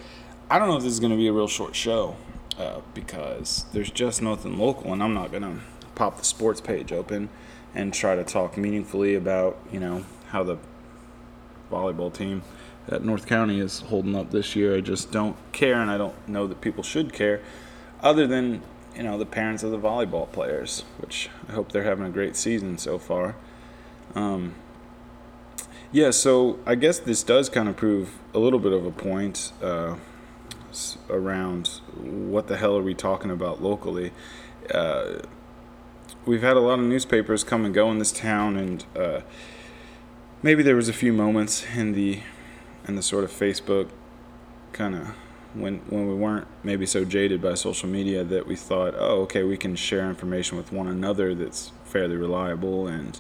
I 0.50 0.60
don't 0.60 0.68
know 0.70 0.78
if 0.78 0.84
this 0.84 0.94
is 0.94 1.00
going 1.00 1.12
to 1.12 1.18
be 1.18 1.28
a 1.28 1.34
real 1.34 1.48
short 1.48 1.76
show 1.76 2.16
uh, 2.58 2.82
because 2.94 3.66
there's 3.74 3.92
just 3.92 4.22
nothing 4.22 4.58
local, 4.58 4.94
and 4.94 5.04
I'm 5.04 5.14
not 5.14 5.32
going 5.32 5.44
to 5.44 5.60
pop 5.98 6.20
the 6.20 6.24
sports 6.24 6.62
page 6.62 6.92
open 6.94 7.28
and 7.74 7.92
try 7.92 8.16
to 8.16 8.24
talk 8.24 8.56
meaningfully 8.56 9.16
about 9.16 9.58
you 9.72 9.80
know 9.80 10.06
how 10.30 10.44
the 10.44 10.58
volleyball 11.72 12.14
team 12.14 12.44
at 12.88 13.04
North 13.04 13.26
County 13.26 13.60
is 13.60 13.80
holding 13.80 14.16
up 14.16 14.32
this 14.32 14.56
year. 14.56 14.76
I 14.76 14.82
just 14.82 15.12
don't 15.12 15.36
care, 15.52 15.82
and 15.82 15.92
I 15.92 15.98
don't 15.98 16.16
know 16.28 16.48
that 16.48 16.62
people 16.62 16.84
should 16.84 17.12
care, 17.12 17.42
other 18.02 18.28
than 18.28 18.62
you 18.96 19.04
know 19.04 19.18
the 19.18 19.26
parents 19.26 19.64
of 19.64 19.72
the 19.72 19.80
volleyball 19.80 20.32
players, 20.32 20.84
which 21.00 21.30
I 21.50 21.54
hope 21.54 21.72
they're 21.72 21.84
having 21.84 22.06
a 22.06 22.12
great 22.12 22.36
season 22.36 22.78
so 22.78 23.00
far. 23.00 23.36
Um, 24.16 24.54
yeah, 25.92 26.12
so 26.12 26.60
I 26.66 26.76
guess 26.76 27.00
this 27.00 27.24
does 27.24 27.50
kind 27.50 27.68
of 27.68 27.76
prove 27.76 28.20
a 28.34 28.40
little 28.40 28.60
bit 28.60 28.72
of 28.72 28.86
a 28.86 28.92
point 28.92 29.52
uh, 29.64 29.96
around 31.10 31.68
what 31.96 32.48
the 32.48 32.58
hell 32.58 32.78
are 32.78 32.84
we 32.84 32.94
talking 32.94 33.32
about 33.32 33.64
locally. 33.64 34.12
Uh, 34.72 35.20
we've 36.28 36.44
had 36.44 36.58
a 36.58 36.60
lot 36.60 36.78
of 36.78 36.86
newspapers 36.86 37.44
come 37.44 37.66
and 37.66 37.74
go 37.74 37.90
in 37.90 38.00
this 38.00 38.12
town, 38.12 38.58
and 38.58 38.86
uh, 38.96 39.22
maybe 40.44 40.62
there 40.62 40.76
was 40.76 40.90
a 40.90 40.94
few 40.94 41.14
moments 41.14 41.66
in 41.76 41.94
the 41.94 42.22
in 42.88 42.96
the 42.96 43.02
sort 43.02 43.24
of 43.24 43.32
Facebook 43.32 43.90
kind 44.74 44.96
of 44.96 45.08
when 45.54 45.78
when 45.90 46.08
we 46.08 46.14
weren't 46.14 46.48
maybe 46.64 46.86
so 46.86 47.04
jaded 47.04 47.42
by 47.42 47.54
social 47.54 47.90
media 47.90 48.24
that 48.24 48.46
we 48.46 48.56
thought, 48.56 48.94
oh, 48.98 49.22
okay, 49.22 49.44
we 49.44 49.58
can 49.58 49.76
share 49.76 50.08
information 50.10 50.58
with 50.58 50.72
one 50.72 50.88
another 50.88 51.34
that's 51.34 51.72
fairly 51.86 52.16
reliable 52.16 52.88
and 52.88 53.20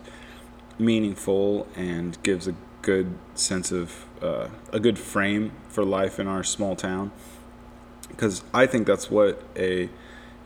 meaningful 0.78 1.68
and 1.76 2.22
gives 2.22 2.48
a 2.48 2.56
good 2.82 3.18
sense 3.34 3.72
of 3.72 4.06
uh, 4.22 4.48
a 4.72 4.80
good 4.80 5.00
frame 5.00 5.52
for 5.70 5.84
life 5.84 6.20
in 6.20 6.28
our 6.28 6.44
small 6.44 6.76
town. 6.76 7.12
Because 8.08 8.44
I 8.54 8.66
think 8.66 8.88
that's 8.88 9.10
what 9.10 9.44
a 9.56 9.90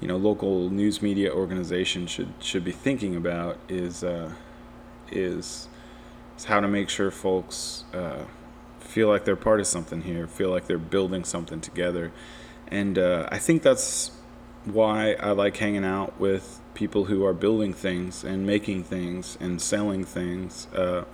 you 0.02 0.08
know 0.08 0.18
local 0.18 0.70
news 0.70 1.02
media 1.02 1.32
organization 1.32 2.08
should 2.08 2.34
should 2.40 2.66
be 2.66 2.72
thinking 2.72 3.16
about 3.16 3.58
is 3.70 4.04
uh, 4.04 4.34
is, 5.12 5.70
is 6.38 6.46
how 6.46 6.60
to 6.60 6.68
make 6.68 6.90
sure 6.90 7.12
folks 7.12 7.86
uh, 7.94 8.26
feel 8.80 9.08
like 9.08 9.24
they're 9.26 9.36
part 9.36 9.60
of 9.60 9.68
something 9.68 10.02
here, 10.02 10.28
feel 10.28 10.50
like 10.50 10.66
they're 10.66 10.78
building 10.78 11.24
something 11.24 11.62
together, 11.62 12.12
and 12.68 12.98
uh, 12.98 13.30
I 13.32 13.38
think 13.38 13.62
that's 13.62 14.12
why 14.66 15.14
I 15.14 15.32
like 15.32 15.58
hanging 15.58 15.86
out 15.86 16.20
with 16.20 16.60
people 16.74 17.06
who 17.06 17.26
are 17.26 17.34
building 17.34 17.74
things 17.74 18.24
and 18.24 18.46
making 18.46 18.84
things 18.84 19.38
and 19.40 19.62
selling 19.62 20.04
things. 20.04 20.68
Uh, 20.74 21.06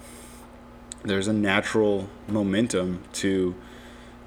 there's 1.03 1.27
a 1.27 1.33
natural 1.33 2.09
momentum 2.27 3.03
to 3.13 3.55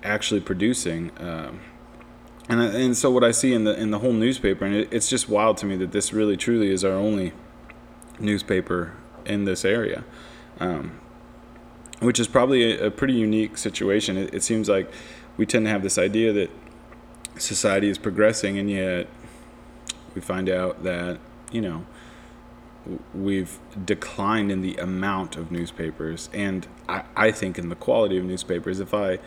actually 0.02 0.40
producing. 0.40 1.10
Um, 1.18 1.60
and, 2.50 2.60
and 2.60 2.96
so 2.96 3.10
what 3.10 3.22
I 3.22 3.30
see 3.30 3.52
in 3.52 3.64
the 3.64 3.78
in 3.78 3.90
the 3.90 4.00
whole 4.00 4.12
newspaper, 4.12 4.64
and 4.64 4.74
it, 4.74 4.88
it's 4.92 5.08
just 5.08 5.28
wild 5.28 5.56
to 5.58 5.66
me 5.66 5.76
that 5.76 5.92
this 5.92 6.12
really 6.12 6.36
truly 6.36 6.70
is 6.70 6.84
our 6.84 6.92
only 6.92 7.32
newspaper 8.18 8.94
in 9.24 9.44
this 9.44 9.64
area. 9.64 10.04
Um, 10.58 11.00
which 12.00 12.18
is 12.18 12.26
probably 12.26 12.72
a, 12.72 12.86
a 12.86 12.90
pretty 12.90 13.14
unique 13.14 13.56
situation. 13.56 14.16
It, 14.16 14.34
it, 14.34 14.42
seems 14.42 14.68
like 14.68 14.90
we 15.36 15.46
tend 15.46 15.66
to 15.66 15.70
have 15.70 15.82
this 15.82 15.98
idea 15.98 16.32
that 16.32 16.50
society 17.36 17.88
is 17.88 17.98
progressing, 17.98 18.58
and 18.58 18.70
yet 18.70 19.06
we 20.14 20.20
find 20.20 20.48
out 20.48 20.82
that 20.82 21.18
you 21.52 21.60
know 21.60 21.86
we've 23.14 23.58
declined 23.84 24.50
in 24.50 24.62
the 24.62 24.76
amount 24.76 25.36
of 25.36 25.52
newspapers, 25.52 26.28
and 26.32 26.66
I, 26.88 27.04
I 27.14 27.30
think 27.30 27.58
in 27.58 27.68
the 27.68 27.76
quality 27.76 28.18
of 28.18 28.24
newspapers. 28.24 28.80
If 28.80 28.94
I, 28.94 29.18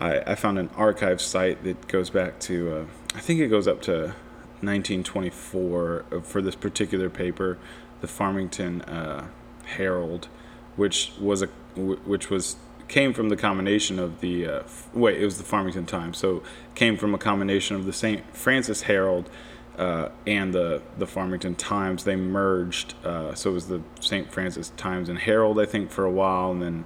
I, 0.00 0.20
I 0.26 0.34
found 0.34 0.58
an 0.58 0.70
archive 0.76 1.20
site 1.20 1.62
that 1.64 1.86
goes 1.86 2.10
back 2.10 2.40
to 2.40 2.74
uh, 2.74 2.84
I 3.14 3.20
think 3.20 3.40
it 3.40 3.48
goes 3.48 3.68
up 3.68 3.82
to 3.82 4.14
1924 4.62 6.04
for 6.22 6.42
this 6.42 6.54
particular 6.54 7.08
paper, 7.08 7.58
the 8.00 8.08
Farmington 8.08 8.82
uh, 8.82 9.28
Herald, 9.64 10.28
which 10.76 11.12
was 11.20 11.42
a 11.42 11.48
which 11.76 12.30
was 12.30 12.56
came 12.88 13.14
from 13.14 13.28
the 13.28 13.36
combination 13.36 13.98
of 14.00 14.20
the 14.20 14.46
uh, 14.46 14.62
wait 14.92 15.20
it 15.20 15.24
was 15.24 15.38
the 15.38 15.44
Farmington 15.44 15.86
Times 15.86 16.18
so 16.18 16.42
came 16.74 16.96
from 16.96 17.14
a 17.14 17.18
combination 17.18 17.76
of 17.76 17.86
the 17.86 17.92
St. 17.92 18.24
Francois 18.34 18.82
Herald 18.84 19.30
uh, 19.78 20.08
and 20.26 20.52
the 20.52 20.82
the 20.98 21.06
Farmington 21.06 21.54
Times 21.54 22.02
they 22.02 22.16
merged 22.16 22.94
uh, 23.04 23.32
so 23.34 23.50
it 23.50 23.52
was 23.54 23.68
the 23.68 23.80
St. 24.00 24.32
Francois 24.32 24.64
Times 24.76 25.08
and 25.08 25.20
Herald 25.20 25.60
I 25.60 25.66
think 25.66 25.92
for 25.92 26.04
a 26.04 26.10
while 26.10 26.50
and 26.50 26.60
then 26.60 26.84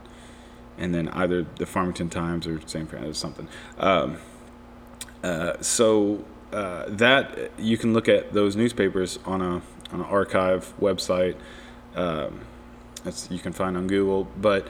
and 0.78 0.94
then 0.94 1.08
either 1.10 1.46
the 1.58 1.66
Farmington 1.66 2.10
Times 2.10 2.46
or 2.46 2.60
St. 2.66 2.88
Francois 2.88 3.10
or 3.10 3.14
something 3.14 3.48
um, 3.78 4.18
uh, 5.22 5.54
so 5.60 6.24
uh, 6.52 6.84
that 6.88 7.50
you 7.58 7.76
can 7.76 7.92
look 7.92 8.08
at 8.08 8.32
those 8.32 8.56
newspapers 8.56 9.18
on 9.24 9.40
a 9.40 9.62
on 9.92 10.00
an 10.00 10.06
archive 10.06 10.72
website 10.80 11.36
um, 11.94 12.40
that's 13.04 13.30
you 13.30 13.38
can 13.38 13.52
find 13.52 13.76
on 13.76 13.86
Google. 13.86 14.28
But 14.36 14.68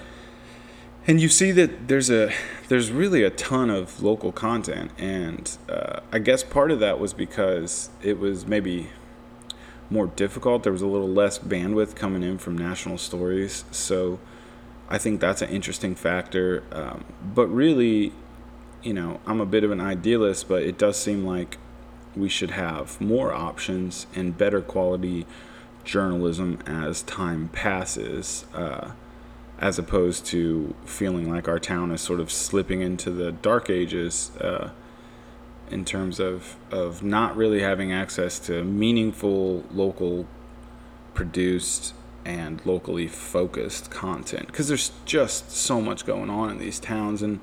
and 1.06 1.20
you 1.20 1.28
see 1.28 1.50
that 1.52 1.88
there's 1.88 2.10
a 2.10 2.32
there's 2.68 2.90
really 2.90 3.22
a 3.22 3.30
ton 3.30 3.70
of 3.70 4.02
local 4.02 4.32
content, 4.32 4.90
and 4.98 5.56
uh, 5.68 6.00
I 6.12 6.18
guess 6.18 6.42
part 6.42 6.70
of 6.70 6.80
that 6.80 6.98
was 6.98 7.12
because 7.12 7.90
it 8.02 8.18
was 8.18 8.46
maybe 8.46 8.90
more 9.90 10.06
difficult. 10.06 10.62
There 10.62 10.72
was 10.72 10.82
a 10.82 10.86
little 10.86 11.08
less 11.08 11.38
bandwidth 11.38 11.94
coming 11.94 12.22
in 12.22 12.38
from 12.38 12.56
national 12.56 12.98
stories, 12.98 13.64
so 13.70 14.18
I 14.88 14.98
think 14.98 15.20
that's 15.20 15.42
an 15.42 15.48
interesting 15.48 15.94
factor. 15.94 16.62
Um, 16.72 17.04
but 17.34 17.46
really, 17.46 18.12
you 18.82 18.92
know, 18.92 19.20
I'm 19.26 19.40
a 19.40 19.46
bit 19.46 19.64
of 19.64 19.70
an 19.70 19.80
idealist, 19.80 20.48
but 20.48 20.62
it 20.62 20.78
does 20.78 20.98
seem 20.98 21.24
like 21.24 21.58
we 22.16 22.28
should 22.28 22.52
have 22.52 23.00
more 23.00 23.32
options 23.32 24.06
and 24.14 24.36
better 24.36 24.60
quality 24.60 25.26
journalism 25.84 26.58
as 26.66 27.02
time 27.02 27.48
passes, 27.48 28.44
uh, 28.54 28.92
as 29.58 29.78
opposed 29.78 30.26
to 30.26 30.74
feeling 30.84 31.30
like 31.30 31.48
our 31.48 31.58
town 31.58 31.90
is 31.90 32.00
sort 32.00 32.20
of 32.20 32.30
slipping 32.30 32.80
into 32.80 33.10
the 33.10 33.32
dark 33.32 33.70
ages 33.70 34.30
uh, 34.40 34.70
in 35.70 35.84
terms 35.84 36.20
of, 36.20 36.56
of 36.70 37.02
not 37.02 37.36
really 37.36 37.60
having 37.60 37.92
access 37.92 38.38
to 38.38 38.62
meaningful 38.64 39.64
local 39.72 40.26
produced 41.14 41.94
and 42.24 42.64
locally 42.64 43.06
focused 43.06 43.90
content 43.90 44.46
because 44.46 44.68
there's 44.68 44.92
just 45.04 45.50
so 45.50 45.80
much 45.80 46.06
going 46.06 46.30
on 46.30 46.50
in 46.50 46.58
these 46.58 46.78
towns 46.80 47.22
and 47.22 47.40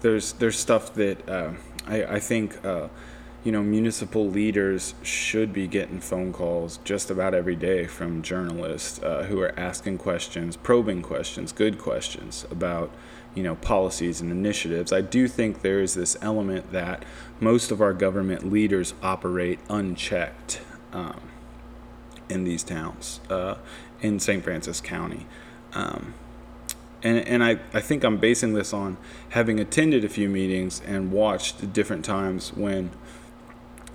there's 0.00 0.32
there's 0.34 0.58
stuff 0.58 0.94
that 0.94 1.28
uh, 1.28 1.52
I, 1.86 2.04
I 2.04 2.20
think 2.20 2.64
uh, 2.64 2.88
you 3.44 3.52
know, 3.52 3.62
municipal 3.62 4.28
leaders 4.28 4.94
should 5.02 5.52
be 5.52 5.66
getting 5.66 6.00
phone 6.00 6.32
calls 6.32 6.78
just 6.82 7.10
about 7.10 7.34
every 7.34 7.54
day 7.54 7.86
from 7.86 8.22
journalists 8.22 9.02
uh, 9.02 9.24
who 9.24 9.38
are 9.40 9.56
asking 9.58 9.98
questions, 9.98 10.56
probing 10.56 11.02
questions, 11.02 11.52
good 11.52 11.78
questions 11.78 12.46
about, 12.50 12.90
you 13.34 13.42
know, 13.42 13.54
policies 13.56 14.22
and 14.22 14.32
initiatives. 14.32 14.94
I 14.94 15.02
do 15.02 15.28
think 15.28 15.60
there 15.60 15.80
is 15.80 15.92
this 15.92 16.16
element 16.22 16.72
that 16.72 17.04
most 17.38 17.70
of 17.70 17.82
our 17.82 17.92
government 17.92 18.50
leaders 18.50 18.94
operate 19.02 19.58
unchecked 19.68 20.62
um, 20.94 21.20
in 22.30 22.44
these 22.44 22.62
towns, 22.62 23.20
uh, 23.28 23.56
in 24.04 24.20
St. 24.20 24.44
Francois 24.44 24.80
County. 24.82 25.26
Um, 25.72 26.12
and, 27.02 27.18
and 27.26 27.42
I, 27.42 27.58
I 27.72 27.80
think 27.80 28.04
I'm 28.04 28.18
basing 28.18 28.52
this 28.52 28.72
on 28.72 28.98
having 29.30 29.58
attended 29.58 30.04
a 30.04 30.08
few 30.08 30.28
meetings 30.28 30.82
and 30.86 31.10
watched 31.10 31.72
different 31.72 32.04
times 32.04 32.52
when 32.52 32.90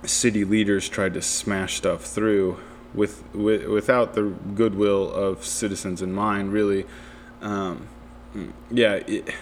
city 0.04 0.44
leaders 0.44 0.88
tried 0.88 1.14
to 1.14 1.22
smash 1.22 1.76
stuff 1.76 2.04
through 2.04 2.58
with, 2.92 3.22
with 3.32 3.66
without 3.66 4.14
the 4.14 4.22
goodwill 4.54 5.12
of 5.12 5.44
citizens 5.44 6.02
in 6.02 6.12
mind. 6.12 6.52
Really, 6.52 6.86
um, 7.40 7.86
yeah, 8.68 8.94
it, 8.94 9.32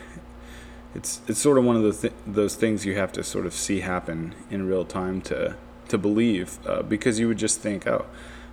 it's 0.94 1.22
it's 1.28 1.38
sort 1.38 1.56
of 1.56 1.64
one 1.64 1.76
of 1.76 1.82
the 1.82 1.92
th- 2.08 2.20
those 2.26 2.56
things 2.56 2.84
you 2.84 2.94
have 2.96 3.12
to 3.12 3.24
sort 3.24 3.46
of 3.46 3.54
see 3.54 3.80
happen 3.80 4.34
in 4.50 4.66
real 4.66 4.84
time 4.84 5.22
to 5.22 5.56
to 5.88 5.96
believe, 5.96 6.58
uh, 6.66 6.82
because 6.82 7.18
you 7.18 7.26
would 7.28 7.38
just 7.38 7.60
think, 7.60 7.86
oh, 7.86 8.04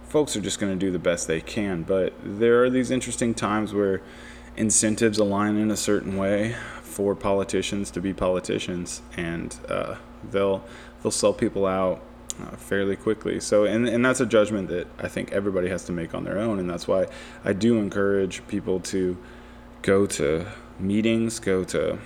folks 0.07 0.35
are 0.35 0.41
just 0.41 0.59
going 0.59 0.77
to 0.77 0.85
do 0.85 0.91
the 0.91 0.99
best 0.99 1.27
they 1.27 1.41
can. 1.41 1.83
But 1.83 2.13
there 2.23 2.63
are 2.63 2.69
these 2.69 2.91
interesting 2.91 3.33
times 3.33 3.73
where 3.73 4.01
incentives 4.57 5.17
align 5.17 5.57
in 5.57 5.71
a 5.71 5.77
certain 5.77 6.17
way 6.17 6.55
for 6.81 7.15
politicians 7.15 7.91
to 7.91 8.01
be 8.01 8.13
politicians, 8.13 9.01
and 9.17 9.57
uh, 9.67 9.95
they'll 10.31 10.63
they'll 11.01 11.11
sell 11.11 11.33
people 11.33 11.65
out 11.65 12.01
uh, 12.41 12.55
fairly 12.55 12.95
quickly. 12.95 13.39
So, 13.39 13.65
and, 13.65 13.87
and 13.87 14.03
that's 14.03 14.19
a 14.19 14.25
judgment 14.25 14.69
that 14.69 14.87
I 14.99 15.07
think 15.07 15.31
everybody 15.31 15.69
has 15.69 15.83
to 15.85 15.91
make 15.91 16.13
on 16.13 16.23
their 16.23 16.37
own. 16.37 16.59
And 16.59 16.69
that's 16.69 16.87
why 16.87 17.07
I 17.43 17.53
do 17.53 17.77
encourage 17.77 18.45
people 18.47 18.79
to 18.81 19.17
go 19.81 20.05
to 20.05 20.45
meetings, 20.79 21.39
go 21.39 21.63
to, 21.65 21.97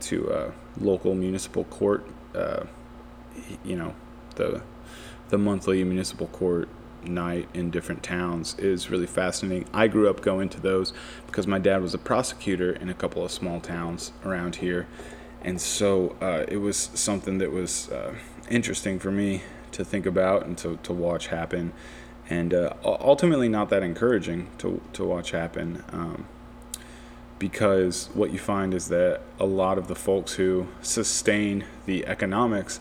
to 0.00 0.30
uh, 0.30 0.50
local 0.80 1.14
municipal 1.14 1.64
court, 1.64 2.06
uh, 2.34 2.64
you 3.64 3.76
know, 3.76 3.94
the 4.36 4.62
the 5.28 5.38
monthly 5.38 5.82
municipal 5.82 6.28
court 6.28 6.68
night 7.08 7.48
in 7.54 7.70
different 7.70 8.02
towns 8.02 8.58
is 8.58 8.90
really 8.90 9.06
fascinating. 9.06 9.68
I 9.72 9.88
grew 9.88 10.08
up 10.08 10.20
going 10.20 10.48
to 10.50 10.60
those 10.60 10.92
because 11.26 11.46
my 11.46 11.58
dad 11.58 11.82
was 11.82 11.94
a 11.94 11.98
prosecutor 11.98 12.72
in 12.72 12.88
a 12.88 12.94
couple 12.94 13.24
of 13.24 13.30
small 13.30 13.60
towns 13.60 14.12
around 14.24 14.56
here. 14.56 14.86
And 15.42 15.60
so 15.60 16.16
uh, 16.20 16.44
it 16.48 16.58
was 16.58 16.76
something 16.76 17.38
that 17.38 17.52
was 17.52 17.88
uh, 17.90 18.14
interesting 18.50 18.98
for 18.98 19.10
me 19.10 19.42
to 19.72 19.84
think 19.84 20.06
about 20.06 20.46
and 20.46 20.56
to, 20.58 20.78
to 20.82 20.92
watch 20.92 21.28
happen. 21.28 21.72
And 22.28 22.52
uh, 22.52 22.74
ultimately, 22.84 23.48
not 23.48 23.70
that 23.70 23.82
encouraging 23.82 24.48
to, 24.58 24.80
to 24.94 25.04
watch 25.04 25.30
happen. 25.30 25.84
Um, 25.92 26.26
because 27.38 28.08
what 28.14 28.32
you 28.32 28.38
find 28.38 28.72
is 28.72 28.88
that 28.88 29.20
a 29.38 29.44
lot 29.44 29.78
of 29.78 29.88
the 29.88 29.94
folks 29.94 30.34
who 30.34 30.68
sustain 30.80 31.64
the 31.84 32.06
economics 32.06 32.80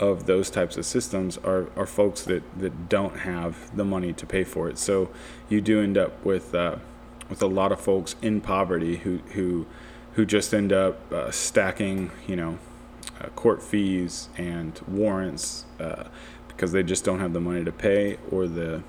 of 0.00 0.26
those 0.26 0.50
types 0.50 0.76
of 0.76 0.86
systems 0.86 1.38
are, 1.38 1.68
are 1.76 1.86
folks 1.86 2.22
that, 2.22 2.42
that 2.58 2.88
don't 2.88 3.20
have 3.20 3.76
the 3.76 3.84
money 3.84 4.12
to 4.12 4.26
pay 4.26 4.44
for 4.44 4.68
it. 4.68 4.78
So 4.78 5.10
you 5.48 5.60
do 5.60 5.82
end 5.82 5.98
up 5.98 6.24
with 6.24 6.54
uh, 6.54 6.76
with 7.28 7.42
a 7.42 7.46
lot 7.46 7.72
of 7.72 7.80
folks 7.80 8.16
in 8.22 8.40
poverty 8.40 8.98
who 8.98 9.18
who 9.32 9.66
who 10.14 10.24
just 10.24 10.54
end 10.54 10.72
up 10.72 11.12
uh, 11.12 11.30
stacking, 11.30 12.10
you 12.26 12.36
know, 12.36 12.58
uh, 13.20 13.28
court 13.30 13.62
fees 13.62 14.28
and 14.36 14.80
warrants 14.88 15.64
uh, 15.78 16.04
because 16.48 16.72
they 16.72 16.82
just 16.82 17.04
don't 17.04 17.20
have 17.20 17.32
the 17.32 17.40
money 17.40 17.64
to 17.64 17.72
pay 17.72 18.18
or 18.30 18.46
the 18.46 18.82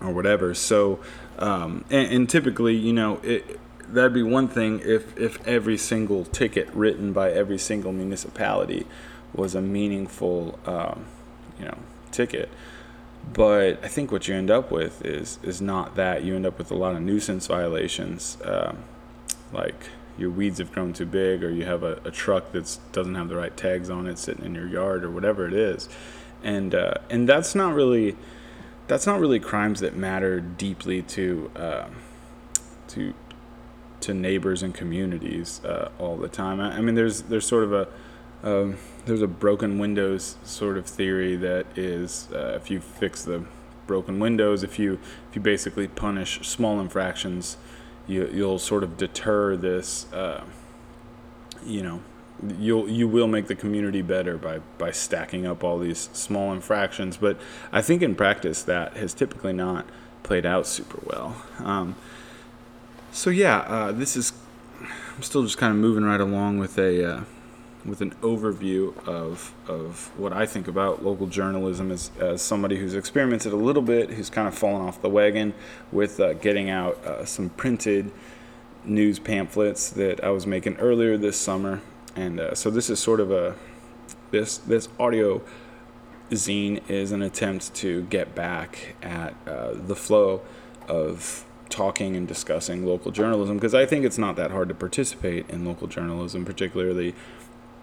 or 0.00 0.12
whatever. 0.12 0.54
So 0.54 1.00
um, 1.38 1.84
and, 1.90 2.12
and 2.12 2.28
typically, 2.28 2.74
you 2.74 2.92
know, 2.92 3.16
it 3.22 3.60
that'd 3.88 4.12
be 4.12 4.22
one 4.22 4.48
thing 4.48 4.80
if 4.84 5.16
if 5.18 5.46
every 5.46 5.78
single 5.78 6.24
ticket 6.24 6.68
written 6.74 7.12
by 7.12 7.30
every 7.30 7.58
single 7.58 7.92
municipality 7.92 8.86
was 9.34 9.54
a 9.54 9.60
meaningful, 9.60 10.58
um, 10.66 11.06
you 11.58 11.66
know, 11.66 11.78
ticket. 12.10 12.48
But 13.32 13.84
I 13.84 13.88
think 13.88 14.10
what 14.10 14.28
you 14.28 14.34
end 14.34 14.50
up 14.50 14.70
with 14.70 15.04
is 15.04 15.38
is 15.42 15.60
not 15.60 15.96
that. 15.96 16.24
You 16.24 16.34
end 16.34 16.46
up 16.46 16.58
with 16.58 16.70
a 16.70 16.74
lot 16.74 16.94
of 16.94 17.02
nuisance 17.02 17.46
violations, 17.46 18.38
um, 18.44 18.78
like 19.52 19.90
your 20.16 20.30
weeds 20.30 20.58
have 20.58 20.72
grown 20.72 20.92
too 20.92 21.06
big, 21.06 21.44
or 21.44 21.50
you 21.50 21.64
have 21.64 21.82
a, 21.82 22.00
a 22.04 22.10
truck 22.10 22.52
that 22.52 22.78
doesn't 22.92 23.14
have 23.14 23.28
the 23.28 23.36
right 23.36 23.56
tags 23.56 23.90
on 23.90 24.06
it 24.06 24.18
sitting 24.18 24.44
in 24.44 24.54
your 24.54 24.66
yard, 24.66 25.04
or 25.04 25.10
whatever 25.10 25.46
it 25.46 25.52
is, 25.52 25.88
and 26.42 26.74
uh, 26.74 26.94
and 27.10 27.28
that's 27.28 27.54
not 27.54 27.74
really 27.74 28.16
that's 28.86 29.06
not 29.06 29.20
really 29.20 29.38
crimes 29.38 29.80
that 29.80 29.94
matter 29.94 30.40
deeply 30.40 31.02
to 31.02 31.50
uh, 31.54 31.86
to 32.88 33.14
to 34.00 34.14
neighbors 34.14 34.62
and 34.62 34.74
communities 34.74 35.60
uh, 35.64 35.90
all 35.98 36.16
the 36.16 36.28
time. 36.28 36.60
I, 36.60 36.76
I, 36.76 36.80
mean, 36.80 36.94
there's 36.94 37.22
there's 37.22 37.46
sort 37.46 37.64
of 37.64 37.72
a 37.72 37.88
um, 38.42 38.76
there's 39.04 39.22
a 39.22 39.26
broken 39.26 39.78
windows 39.78 40.36
sort 40.44 40.76
of 40.76 40.86
theory 40.86 41.34
that 41.36 41.66
is 41.76 42.28
uh, 42.32 42.58
if 42.60 42.70
you 42.70 42.80
fix 42.80 43.24
the 43.24 43.44
broken 43.86 44.20
windows, 44.20 44.62
if 44.62 44.78
you 44.78 45.00
if 45.28 45.34
you 45.34 45.42
basically 45.42 45.88
punish 45.88 46.46
small 46.46 46.78
infractions, 46.78 47.56
you 48.06 48.30
you'll 48.32 48.60
sort 48.60 48.84
of 48.84 48.96
deter 48.96 49.56
this. 49.56 50.12
Uh, 50.12 50.44
you 51.64 51.82
know, 51.82 52.00
you'll 52.58 52.88
you 52.88 53.08
will 53.08 53.26
make 53.26 53.48
the 53.48 53.56
community 53.56 54.02
better 54.02 54.38
by 54.38 54.60
by 54.78 54.92
stacking 54.92 55.44
up 55.44 55.64
all 55.64 55.80
these 55.80 56.08
small 56.12 56.52
infractions. 56.52 57.16
But 57.16 57.40
I 57.72 57.82
think 57.82 58.02
in 58.02 58.14
practice 58.14 58.62
that 58.62 58.96
has 58.96 59.14
typically 59.14 59.52
not 59.52 59.86
played 60.22 60.46
out 60.46 60.66
super 60.66 61.00
well. 61.04 61.42
Um, 61.58 61.96
so 63.10 63.30
yeah, 63.30 63.58
uh, 63.60 63.90
this 63.90 64.16
is. 64.16 64.32
I'm 64.80 65.24
still 65.24 65.42
just 65.42 65.58
kind 65.58 65.72
of 65.72 65.78
moving 65.80 66.04
right 66.04 66.20
along 66.20 66.58
with 66.58 66.78
a 66.78 67.04
uh, 67.04 67.20
with 67.88 68.00
an 68.00 68.10
overview 68.22 68.96
of 69.06 69.52
of 69.66 70.10
what 70.16 70.32
I 70.32 70.46
think 70.46 70.68
about 70.68 71.04
local 71.04 71.26
journalism 71.26 71.90
as 71.90 72.10
as 72.18 72.42
somebody 72.42 72.76
who's 72.76 72.94
experimented 72.94 73.52
a 73.52 73.56
little 73.56 73.82
bit, 73.82 74.10
who's 74.10 74.30
kind 74.30 74.48
of 74.48 74.54
fallen 74.54 74.86
off 74.86 75.00
the 75.02 75.08
wagon 75.08 75.54
with 75.92 76.20
uh, 76.20 76.34
getting 76.34 76.70
out 76.70 76.96
uh, 77.04 77.24
some 77.24 77.50
printed 77.50 78.10
news 78.84 79.18
pamphlets 79.18 79.90
that 79.90 80.22
I 80.22 80.30
was 80.30 80.46
making 80.46 80.76
earlier 80.76 81.16
this 81.16 81.38
summer, 81.38 81.80
and 82.16 82.40
uh, 82.40 82.54
so 82.54 82.70
this 82.70 82.90
is 82.90 82.98
sort 82.98 83.20
of 83.20 83.30
a 83.30 83.54
this 84.30 84.58
this 84.58 84.88
audio 84.98 85.42
zine 86.30 86.88
is 86.90 87.12
an 87.12 87.22
attempt 87.22 87.74
to 87.74 88.02
get 88.04 88.34
back 88.34 88.96
at 89.02 89.34
uh, 89.46 89.72
the 89.74 89.96
flow 89.96 90.42
of 90.86 91.44
talking 91.68 92.16
and 92.16 92.26
discussing 92.26 92.86
local 92.86 93.10
journalism 93.10 93.56
because 93.56 93.74
I 93.74 93.86
think 93.86 94.04
it's 94.04 94.18
not 94.18 94.36
that 94.36 94.50
hard 94.50 94.68
to 94.68 94.74
participate 94.74 95.48
in 95.50 95.64
local 95.64 95.86
journalism, 95.86 96.44
particularly 96.44 97.14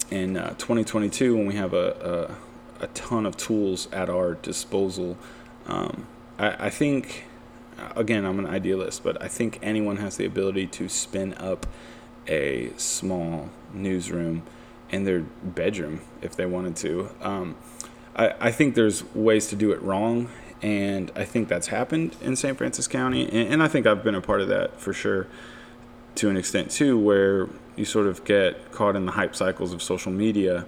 in 0.10 0.38
uh, 0.38 0.49
2022 0.51 1.36
when 1.36 1.47
we 1.47 1.55
have 1.55 1.73
a, 1.73 2.38
a, 2.79 2.84
a, 2.84 2.88
ton 2.88 3.25
of 3.25 3.38
tools 3.38 3.88
at 3.91 4.10
our 4.10 4.36
disposal. 4.36 5.17
Um, 5.67 6.08
I, 6.38 6.67
I, 6.67 6.69
think, 6.69 7.25
again, 7.95 8.25
I'm 8.25 8.39
an 8.39 8.45
idealist, 8.45 9.03
but 9.03 9.21
I 9.21 9.27
think 9.27 9.60
anyone 9.62 9.97
has 9.97 10.17
the 10.17 10.25
ability 10.25 10.67
to 10.67 10.89
spin 10.89 11.34
up 11.36 11.65
a 12.27 12.71
small 12.77 13.49
newsroom 13.73 14.43
in 14.89 15.03
their 15.03 15.21
bedroom 15.21 16.01
if 16.21 16.36
they 16.36 16.45
wanted 16.45 16.75
to. 16.77 17.10
Um, 17.21 17.55
I, 18.15 18.34
I 18.39 18.51
think 18.51 18.75
there's 18.75 19.03
ways 19.13 19.47
to 19.47 19.55
do 19.55 19.71
it 19.71 19.81
wrong 19.81 20.29
and 20.62 21.12
I 21.15 21.25
think 21.25 21.47
that's 21.47 21.67
happened 21.67 22.15
in 22.21 22.36
St. 22.36 22.58
Francois 22.58 22.88
County, 22.88 23.29
and, 23.29 23.53
and, 23.53 23.63
I 23.63 23.67
think 23.67 23.86
I've 23.86 24.03
been 24.03 24.15
a 24.15 24.21
part 24.21 24.41
of 24.41 24.47
that 24.47 24.79
for 24.79 24.93
sure, 24.93 25.27
to 26.15 26.29
an 26.29 26.38
extent 26.38 26.71
too, 26.71 26.97
where 26.97 27.49
you 27.75 27.85
sort 27.85 28.07
of 28.07 28.23
get 28.23 28.71
caught 28.71 28.95
in 28.95 29.05
the 29.05 29.13
hype 29.13 29.35
cycles 29.35 29.73
of 29.73 29.81
social 29.81 30.11
media, 30.11 30.65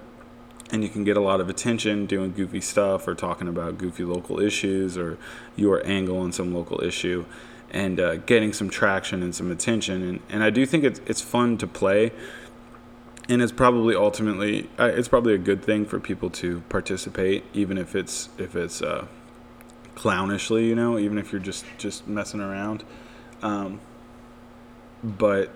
and 0.72 0.84
you 0.84 0.90
can 0.90 1.04
get 1.04 1.18
a 1.18 1.22
lot 1.22 1.40
of 1.40 1.50
attention 1.50 2.06
doing 2.06 2.34
goofy 2.34 2.62
stuff 2.62 3.08
or 3.08 3.16
talking 3.16 3.48
about 3.48 3.78
goofy 3.78 4.04
local 4.04 4.40
issues 4.40 4.98
or 4.98 5.18
your 5.56 5.86
angle 5.86 6.20
on 6.20 6.32
some 6.32 6.54
local 6.54 6.84
issue, 6.84 7.26
and 7.72 8.00
uh, 8.00 8.18
getting 8.18 8.54
some 8.54 8.70
traction 8.70 9.24
and 9.24 9.34
some 9.34 9.52
attention, 9.52 10.04
and 10.04 10.20
and 10.30 10.44
I 10.44 10.50
do 10.50 10.66
think 10.66 10.84
it's 10.84 11.02
it's 11.06 11.22
fun 11.22 11.58
to 11.60 11.68
play 11.68 12.12
and 13.30 13.42
it's 13.42 13.52
probably 13.52 13.94
ultimately 13.94 14.70
uh, 14.80 14.86
it's 14.86 15.10
probably 15.10 15.34
a 15.34 15.38
good 15.38 15.62
thing 15.62 15.86
for 15.86 16.00
people 16.00 16.30
to 16.30 16.62
participate 16.70 17.44
even 17.54 17.78
if 17.78 17.94
it's 17.94 18.30
if 18.38 18.56
it's 18.56 18.82
uh, 18.82 19.06
clownishly, 19.98 20.68
you 20.68 20.76
know, 20.76 20.98
even 20.98 21.18
if 21.18 21.32
you're 21.32 21.42
just 21.42 21.66
just 21.78 22.08
messing 22.08 22.40
around. 22.40 22.84
Um, 23.42 23.82
but 25.04 25.52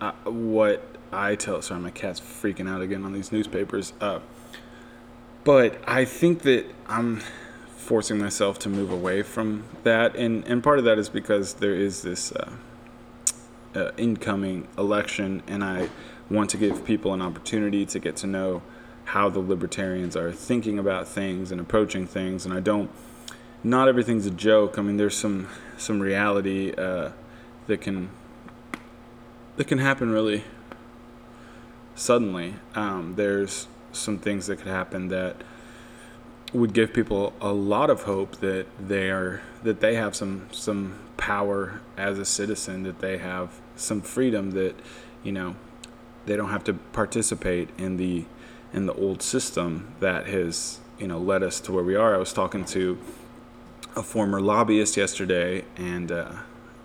uh, 0.00 0.12
what 0.24 0.96
I 1.12 1.34
tell 1.34 1.62
sorry, 1.62 1.80
my 1.80 1.90
cat's 1.90 2.20
freaking 2.20 2.68
out 2.68 2.82
again 2.82 3.04
on 3.04 3.12
these 3.12 3.32
newspapers. 3.32 3.92
Uh, 4.00 4.20
but 5.44 5.78
I 5.86 6.04
think 6.04 6.42
that 6.42 6.66
I'm 6.88 7.22
forcing 7.76 8.18
myself 8.18 8.58
to 8.60 8.68
move 8.68 8.90
away 8.90 9.22
from 9.22 9.64
that, 9.84 10.16
and 10.16 10.44
and 10.46 10.62
part 10.62 10.78
of 10.78 10.84
that 10.84 10.98
is 10.98 11.08
because 11.08 11.54
there 11.54 11.74
is 11.74 12.02
this 12.02 12.32
uh, 12.32 12.50
uh 13.74 13.92
incoming 13.96 14.68
election, 14.76 15.42
and 15.46 15.62
I 15.62 15.88
want 16.28 16.50
to 16.50 16.56
give 16.56 16.84
people 16.84 17.14
an 17.14 17.22
opportunity 17.22 17.86
to 17.86 17.98
get 17.98 18.16
to 18.16 18.26
know 18.26 18.62
how 19.06 19.28
the 19.28 19.38
libertarians 19.38 20.16
are 20.16 20.32
thinking 20.32 20.80
about 20.80 21.06
things 21.06 21.52
and 21.52 21.60
approaching 21.60 22.06
things. 22.06 22.44
And 22.44 22.52
I 22.52 22.58
don't, 22.58 22.90
not 23.62 23.86
everything's 23.86 24.26
a 24.26 24.32
joke. 24.32 24.78
I 24.78 24.82
mean, 24.82 24.96
there's 24.96 25.16
some 25.16 25.48
some 25.76 26.00
reality 26.00 26.74
uh, 26.76 27.12
that 27.68 27.80
can 27.80 28.10
that 29.56 29.66
can 29.66 29.78
happen 29.78 30.10
really 30.10 30.44
suddenly. 31.94 32.54
Um, 32.74 33.14
there's 33.16 33.68
some 33.92 34.18
things 34.18 34.46
that 34.46 34.58
could 34.58 34.68
happen 34.68 35.08
that 35.08 35.36
would 36.52 36.72
give 36.72 36.92
people 36.92 37.32
a 37.40 37.52
lot 37.52 37.90
of 37.90 38.02
hope 38.02 38.36
that 38.36 38.66
they 38.78 39.10
are 39.10 39.42
that 39.62 39.80
they 39.80 39.94
have 39.96 40.14
some 40.14 40.48
some 40.52 40.98
power 41.16 41.80
as 41.96 42.18
a 42.18 42.24
citizen 42.24 42.82
that 42.84 43.00
they 43.00 43.18
have 43.18 43.60
some 43.74 44.00
freedom 44.00 44.52
that 44.52 44.74
you 45.22 45.32
know 45.32 45.56
they 46.26 46.36
don't 46.36 46.50
have 46.50 46.64
to 46.64 46.74
participate 46.74 47.68
in 47.78 47.96
the 47.96 48.24
in 48.72 48.86
the 48.86 48.94
old 48.94 49.22
system 49.22 49.92
that 50.00 50.26
has 50.26 50.80
you 50.98 51.06
know 51.06 51.18
led 51.18 51.42
us 51.42 51.60
to 51.60 51.72
where 51.72 51.84
we 51.84 51.96
are. 51.96 52.14
I 52.14 52.18
was 52.18 52.32
talking 52.32 52.64
to 52.66 52.98
a 53.94 54.02
former 54.02 54.40
lobbyist 54.40 54.96
yesterday, 54.96 55.64
and 55.76 56.12
uh, 56.12 56.32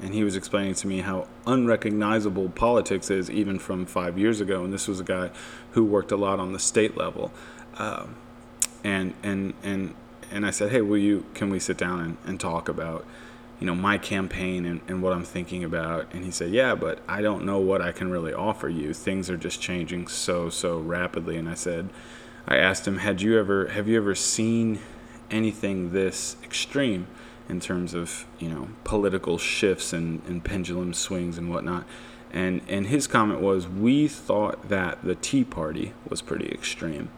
and 0.02 0.14
he 0.14 0.24
was 0.24 0.36
explaining 0.36 0.74
to 0.76 0.88
me 0.88 1.02
how 1.02 1.28
unrecognizable 1.46 2.50
politics 2.50 3.10
is 3.10 3.30
even 3.30 3.60
from 3.60 3.86
five 3.86 4.18
years 4.18 4.42
ago. 4.42 4.64
And 4.64 4.74
this 4.74 4.88
was 4.88 5.00
a 5.00 5.04
guy 5.04 5.30
who 5.72 5.84
worked 5.84 6.12
a 6.12 6.18
lot 6.18 6.40
on 6.40 6.54
the 6.54 6.60
state 6.60 6.98
level, 6.98 7.32
uh, 7.78 8.08
and 8.84 9.14
and 9.24 9.54
and 9.64 9.94
and 10.32 10.46
I 10.46 10.52
said, 10.52 10.72
hey, 10.72 10.82
will 10.82 10.98
you? 10.98 11.26
Can 11.34 11.50
we 11.50 11.60
sit 11.60 11.78
down 11.78 12.00
and, 12.00 12.18
and 12.26 12.40
talk 12.40 12.68
about? 12.68 13.06
you 13.62 13.68
know 13.68 13.76
my 13.76 13.98
campaign 13.98 14.66
and, 14.66 14.82
and 14.88 15.02
what 15.02 15.14
i'm 15.14 15.24
thinking 15.24 15.64
about 15.64 16.12
and 16.14 16.26
he 16.26 16.32
said 16.32 16.52
yeah 16.52 16.74
but 16.76 17.00
i 17.08 17.22
don't 17.22 17.46
know 17.46 17.60
what 17.60 17.80
i 17.80 17.92
can 17.92 18.10
really 18.10 18.34
offer 18.34 18.68
you 18.68 18.92
things 18.94 19.30
are 19.30 19.38
just 19.38 19.62
changing 19.62 20.08
so 20.08 20.50
so 20.50 20.80
rapidly 20.80 21.38
and 21.38 21.48
i 21.48 21.54
said 21.54 21.88
i 22.48 22.58
asked 22.58 22.88
him 22.88 22.98
had 22.98 23.22
you 23.22 23.40
ever 23.40 23.68
have 23.68 23.88
you 23.88 23.96
ever 23.96 24.16
seen 24.16 24.80
anything 25.30 25.92
this 25.92 26.36
extreme 26.44 27.08
in 27.52 27.60
terms 27.60 27.94
of 27.94 28.26
you 28.40 28.50
know 28.50 28.70
political 28.84 29.38
shifts 29.38 29.94
and, 29.94 30.22
and 30.26 30.44
pendulum 30.44 30.94
swings 30.94 31.38
and 31.38 31.52
whatnot 31.52 31.86
and 32.32 32.62
and 32.68 32.88
his 32.88 33.06
comment 33.06 33.40
was 33.40 33.68
we 33.68 34.08
thought 34.08 34.70
that 34.70 35.04
the 35.04 35.16
tea 35.16 35.44
party 35.44 35.94
was 36.10 36.22
pretty 36.22 36.48
extreme 36.48 37.10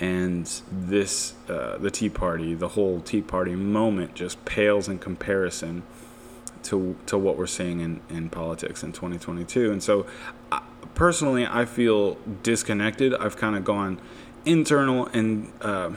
and 0.00 0.62
this 0.72 1.34
uh, 1.48 1.76
the 1.76 1.90
Tea 1.90 2.08
Party, 2.08 2.54
the 2.54 2.68
whole 2.68 3.00
Tea 3.00 3.20
Party 3.20 3.54
moment, 3.54 4.14
just 4.14 4.42
pales 4.46 4.88
in 4.88 4.98
comparison 4.98 5.82
to 6.64 6.96
to 7.06 7.18
what 7.18 7.36
we're 7.36 7.46
seeing 7.46 7.80
in, 7.80 8.00
in 8.08 8.30
politics 8.30 8.82
in 8.82 8.92
2022. 8.92 9.70
And 9.70 9.82
so, 9.82 10.06
uh, 10.50 10.60
personally, 10.94 11.46
I 11.46 11.66
feel 11.66 12.16
disconnected. 12.42 13.14
I've 13.14 13.36
kind 13.36 13.54
of 13.56 13.64
gone 13.64 14.00
internal, 14.46 15.06
and 15.08 15.52
uh, 15.60 15.90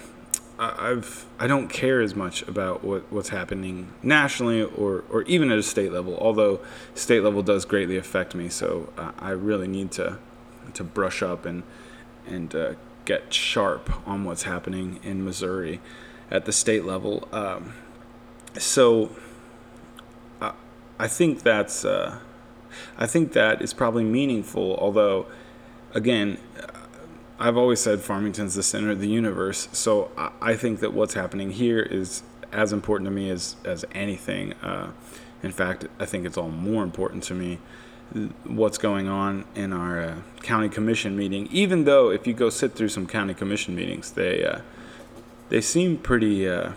I've 0.59 1.25
I 1.39 1.47
don't 1.47 1.67
care 1.67 2.01
as 2.01 2.15
much 2.15 2.43
about 2.43 2.83
what, 2.83 3.11
what's 3.11 3.29
happening 3.29 3.91
nationally 4.03 4.61
or 4.61 5.03
or 5.09 5.23
even 5.23 5.51
at 5.51 5.57
a 5.57 5.63
state 5.63 5.91
level. 5.91 6.17
Although 6.17 6.59
state 6.93 7.21
level 7.21 7.41
does 7.41 7.65
greatly 7.65 7.97
affect 7.97 8.35
me, 8.35 8.49
so 8.49 8.93
uh, 8.97 9.11
I 9.19 9.31
really 9.31 9.67
need 9.67 9.91
to 9.93 10.19
to 10.73 10.83
brush 10.83 11.23
up 11.23 11.45
and 11.45 11.63
and 12.27 12.53
uh, 12.55 12.73
get 13.05 13.33
sharp 13.33 13.91
on 14.07 14.23
what's 14.25 14.43
happening 14.43 14.99
in 15.03 15.25
Missouri 15.25 15.81
at 16.29 16.45
the 16.45 16.51
state 16.51 16.85
level. 16.85 17.27
Um, 17.31 17.73
so 18.57 19.09
I, 20.39 20.53
I 20.99 21.07
think 21.07 21.41
that's 21.41 21.83
uh, 21.83 22.19
I 22.97 23.07
think 23.07 23.33
that 23.33 23.61
is 23.61 23.73
probably 23.73 24.03
meaningful. 24.03 24.77
Although, 24.77 25.25
again, 25.93 26.37
I've 27.43 27.57
always 27.57 27.81
said 27.81 27.99
Farmington's 27.99 28.55
the 28.55 28.63
center 28.63 28.91
of 28.91 29.01
the 29.01 29.09
universe. 29.09 29.67
So 29.73 30.11
I, 30.41 30.55
think 30.55 30.79
that 30.79 30.93
what's 30.93 31.13
happening 31.13 31.51
here 31.51 31.81
is 31.81 32.23
as 32.53 32.71
important 32.71 33.05
to 33.07 33.11
me 33.11 33.29
as 33.29 33.57
as 33.65 33.83
anything. 33.91 34.53
Uh, 34.53 34.91
in 35.43 35.51
fact, 35.51 35.87
I 35.99 36.05
think 36.05 36.25
it's 36.25 36.37
all 36.37 36.51
more 36.51 36.83
important 36.83 37.21
to 37.23 37.33
me 37.33 37.59
what's 38.45 38.77
going 38.77 39.09
on 39.09 39.43
in 39.55 39.73
our 39.73 39.99
uh, 39.99 40.15
county 40.41 40.69
commission 40.69 41.17
meeting. 41.17 41.49
Even 41.51 41.83
though, 41.83 42.09
if 42.11 42.25
you 42.25 42.33
go 42.33 42.49
sit 42.49 42.75
through 42.75 42.87
some 42.87 43.05
county 43.05 43.33
commission 43.33 43.75
meetings, 43.75 44.11
they 44.11 44.45
uh, 44.45 44.59
they 45.49 45.59
seem 45.59 45.97
pretty 45.97 46.47
uh, 46.47 46.71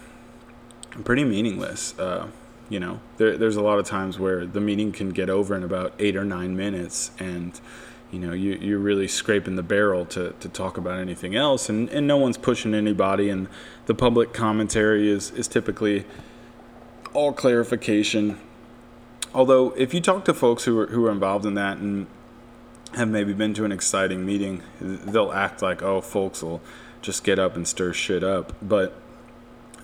pretty 1.05 1.23
meaningless. 1.23 1.97
Uh, 1.97 2.27
you 2.69 2.81
know, 2.81 2.99
there, 3.19 3.37
there's 3.37 3.55
a 3.55 3.63
lot 3.63 3.79
of 3.79 3.87
times 3.87 4.19
where 4.19 4.45
the 4.45 4.61
meeting 4.61 4.91
can 4.91 5.11
get 5.11 5.31
over 5.31 5.55
in 5.55 5.63
about 5.63 5.95
eight 6.01 6.17
or 6.17 6.25
nine 6.25 6.57
minutes, 6.57 7.13
and 7.21 7.61
you 8.17 8.27
know 8.27 8.33
you, 8.33 8.59
you're 8.61 8.79
really 8.79 9.09
scraping 9.09 9.57
the 9.57 9.63
barrel 9.63 10.05
to, 10.07 10.35
to 10.41 10.49
talk 10.49 10.77
about 10.77 10.99
anything 10.99 11.37
else, 11.37 11.69
and, 11.69 11.89
and 11.91 12.07
no 12.07 12.17
one's 12.17 12.39
pushing 12.39 12.75
anybody, 12.75 13.29
and 13.29 13.49
the 13.87 13.95
public 13.95 14.33
commentary 14.33 15.09
is 15.09 15.31
is 15.33 15.47
typically 15.49 16.05
all 17.13 17.33
clarification 17.33 18.39
although 19.35 19.71
if 19.77 19.93
you 19.93 20.01
talk 20.01 20.25
to 20.25 20.35
folks 20.35 20.65
who 20.65 20.79
are 20.79 20.87
who 20.89 21.07
are 21.07 21.11
involved 21.13 21.45
in 21.45 21.55
that 21.55 21.77
and 21.77 22.07
have 22.95 23.09
maybe 23.09 23.33
been 23.33 23.53
to 23.55 23.65
an 23.65 23.73
exciting 23.73 24.25
meeting, 24.25 24.63
they'll 24.81 25.33
act 25.33 25.61
like, 25.61 25.83
oh, 25.83 26.01
folks 26.01 26.43
will 26.43 26.63
just 27.03 27.23
get 27.23 27.39
up 27.39 27.55
and 27.55 27.69
stir 27.69 27.93
shit 27.93 28.25
up. 28.25 28.55
But 28.63 28.95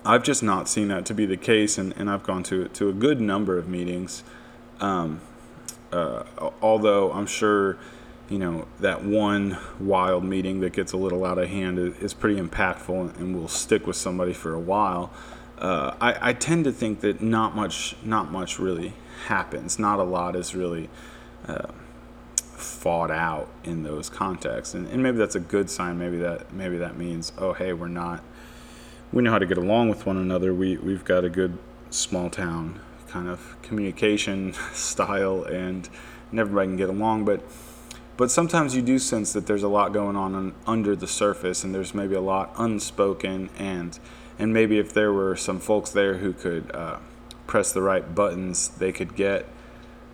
I've 0.04 0.22
just 0.22 0.42
not 0.42 0.68
seen 0.68 0.88
that 0.88 1.04
to 1.06 1.14
be 1.14 1.26
the 1.26 1.36
case, 1.36 1.76
and, 1.78 1.92
and 1.96 2.10
I've 2.10 2.22
gone 2.22 2.42
to 2.44 2.68
to 2.68 2.88
a 2.88 2.92
good 2.92 3.20
number 3.20 3.58
of 3.58 3.68
meetings. 3.68 4.24
Um, 4.80 5.20
uh, 5.92 6.24
although 6.62 7.12
I'm 7.12 7.26
sure, 7.26 7.76
you 8.32 8.38
know, 8.38 8.66
that 8.80 9.04
one 9.04 9.58
wild 9.78 10.24
meeting 10.24 10.60
that 10.60 10.72
gets 10.72 10.92
a 10.92 10.96
little 10.96 11.22
out 11.26 11.36
of 11.36 11.50
hand 11.50 11.78
is, 11.78 12.14
pretty 12.14 12.40
impactful 12.40 13.14
and 13.18 13.36
will 13.36 13.46
stick 13.46 13.86
with 13.86 13.96
somebody 13.96 14.32
for 14.32 14.54
a 14.54 14.58
while. 14.58 15.12
Uh, 15.58 15.94
I, 16.00 16.30
I 16.30 16.32
tend 16.32 16.64
to 16.64 16.72
think 16.72 17.00
that 17.00 17.20
not 17.20 17.54
much, 17.54 17.94
not 18.02 18.32
much 18.32 18.58
really 18.58 18.94
happens. 19.26 19.78
Not 19.78 19.98
a 19.98 20.02
lot 20.02 20.34
is 20.34 20.54
really 20.54 20.88
uh, 21.46 21.72
fought 22.36 23.10
out 23.10 23.50
in 23.64 23.82
those 23.82 24.08
contexts, 24.08 24.72
and, 24.74 24.86
and 24.86 25.02
maybe 25.02 25.18
that's 25.18 25.34
a 25.34 25.40
good 25.40 25.68
sign. 25.68 25.98
Maybe 25.98 26.16
that 26.16 26.54
maybe 26.54 26.78
that 26.78 26.96
means 26.96 27.32
oh 27.36 27.52
hey 27.52 27.72
we're 27.72 27.88
not 27.88 28.24
we 29.12 29.22
know 29.22 29.30
how 29.30 29.38
to 29.38 29.46
get 29.46 29.58
along 29.58 29.90
with 29.90 30.06
one 30.06 30.16
another. 30.16 30.54
We 30.54 30.78
we've 30.78 31.04
got 31.04 31.22
a 31.24 31.28
good 31.28 31.58
small 31.90 32.30
town 32.30 32.80
kind 33.08 33.28
of 33.28 33.56
communication 33.62 34.54
style, 34.72 35.44
and, 35.44 35.88
and 36.30 36.40
everybody 36.40 36.68
can 36.68 36.76
get 36.76 36.88
along. 36.88 37.26
But 37.26 37.42
but 38.22 38.30
sometimes 38.30 38.76
you 38.76 38.82
do 38.82 39.00
sense 39.00 39.32
that 39.32 39.48
there's 39.48 39.64
a 39.64 39.68
lot 39.68 39.92
going 39.92 40.14
on 40.14 40.54
under 40.64 40.94
the 40.94 41.08
surface, 41.08 41.64
and 41.64 41.74
there's 41.74 41.92
maybe 41.92 42.14
a 42.14 42.20
lot 42.20 42.52
unspoken, 42.56 43.50
and 43.58 43.98
and 44.38 44.52
maybe 44.52 44.78
if 44.78 44.94
there 44.94 45.12
were 45.12 45.34
some 45.34 45.58
folks 45.58 45.90
there 45.90 46.18
who 46.18 46.32
could 46.32 46.70
uh, 46.72 46.98
press 47.48 47.72
the 47.72 47.82
right 47.82 48.14
buttons, 48.14 48.68
they 48.68 48.92
could 48.92 49.16
get 49.16 49.48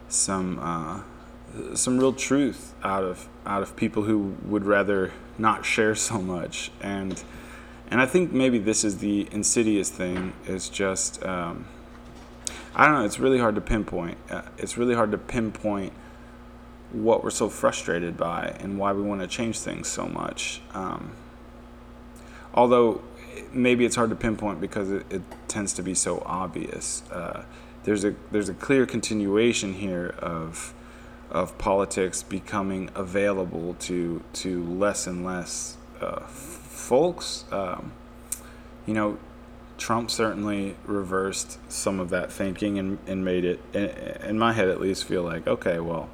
some 0.08 0.58
uh, 0.58 1.74
some 1.76 1.98
real 1.98 2.14
truth 2.14 2.72
out 2.82 3.04
of 3.04 3.28
out 3.44 3.62
of 3.62 3.76
people 3.76 4.04
who 4.04 4.34
would 4.42 4.64
rather 4.64 5.12
not 5.36 5.66
share 5.66 5.94
so 5.94 6.18
much. 6.18 6.70
And 6.80 7.22
and 7.90 8.00
I 8.00 8.06
think 8.06 8.32
maybe 8.32 8.58
this 8.58 8.84
is 8.84 9.00
the 9.00 9.28
insidious 9.32 9.90
thing. 9.90 10.32
Is 10.46 10.70
just 10.70 11.22
um, 11.26 11.66
I 12.74 12.86
don't 12.86 12.94
know. 13.00 13.04
It's 13.04 13.18
really 13.18 13.38
hard 13.38 13.54
to 13.56 13.60
pinpoint. 13.60 14.16
Uh, 14.30 14.44
it's 14.56 14.78
really 14.78 14.94
hard 14.94 15.10
to 15.10 15.18
pinpoint 15.18 15.92
what 16.92 17.22
we're 17.22 17.30
so 17.30 17.48
frustrated 17.48 18.16
by 18.16 18.56
and 18.60 18.78
why 18.78 18.92
we 18.92 19.02
want 19.02 19.20
to 19.20 19.26
change 19.26 19.58
things 19.58 19.88
so 19.88 20.06
much. 20.06 20.60
Um, 20.72 21.12
although 22.54 23.02
maybe 23.52 23.84
it's 23.84 23.96
hard 23.96 24.10
to 24.10 24.16
pinpoint 24.16 24.60
because 24.60 24.90
it, 24.90 25.04
it 25.10 25.22
tends 25.48 25.72
to 25.74 25.82
be 25.82 25.94
so 25.94 26.22
obvious. 26.24 27.02
Uh, 27.10 27.44
there's 27.84 28.04
a 28.04 28.14
there's 28.30 28.48
a 28.48 28.54
clear 28.54 28.86
continuation 28.86 29.74
here 29.74 30.14
of 30.18 30.74
of 31.30 31.56
politics 31.58 32.22
becoming 32.22 32.90
available 32.94 33.74
to 33.80 34.22
to 34.32 34.64
less 34.64 35.06
and 35.06 35.24
less 35.24 35.76
uh, 36.00 36.20
folks. 36.20 37.44
Um, 37.50 37.92
you 38.86 38.94
know, 38.94 39.18
Trump 39.76 40.10
certainly 40.10 40.76
reversed 40.86 41.58
some 41.70 42.00
of 42.00 42.10
that 42.10 42.32
thinking 42.32 42.78
and, 42.78 42.98
and 43.06 43.24
made 43.24 43.44
it, 43.44 43.60
in 43.74 44.38
my 44.38 44.52
head 44.52 44.68
at 44.68 44.80
least, 44.80 45.04
feel 45.04 45.22
like 45.22 45.46
okay, 45.46 45.78
well, 45.80 46.08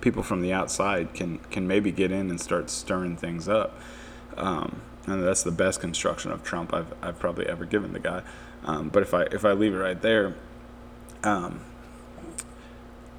people 0.00 0.22
from 0.22 0.42
the 0.42 0.52
outside 0.52 1.14
can 1.14 1.38
can 1.50 1.66
maybe 1.66 1.90
get 1.90 2.10
in 2.10 2.30
and 2.30 2.40
start 2.40 2.70
stirring 2.70 3.16
things 3.16 3.48
up. 3.48 3.80
Um, 4.36 4.82
and 5.06 5.24
that's 5.24 5.42
the 5.42 5.50
best 5.50 5.80
construction 5.80 6.30
of 6.30 6.42
Trump 6.42 6.74
I've, 6.74 6.92
I've 7.02 7.18
probably 7.18 7.46
ever 7.46 7.64
given 7.64 7.92
the 7.92 7.98
guy. 7.98 8.22
Um, 8.64 8.88
but 8.88 9.02
if 9.02 9.14
I 9.14 9.22
if 9.22 9.44
I 9.44 9.52
leave 9.52 9.74
it 9.74 9.78
right 9.78 10.00
there, 10.00 10.34
um, 11.24 11.60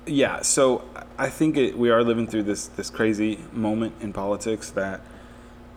yeah. 0.06 0.42
So 0.42 0.86
I 1.18 1.30
think 1.30 1.58
it, 1.58 1.78
we 1.78 1.90
are 1.90 2.04
living 2.04 2.28
through 2.28 2.44
this 2.44 2.68
this 2.68 2.90
crazy 2.90 3.40
moment 3.52 3.96
in 4.02 4.14
politics 4.14 4.70
that 4.72 5.02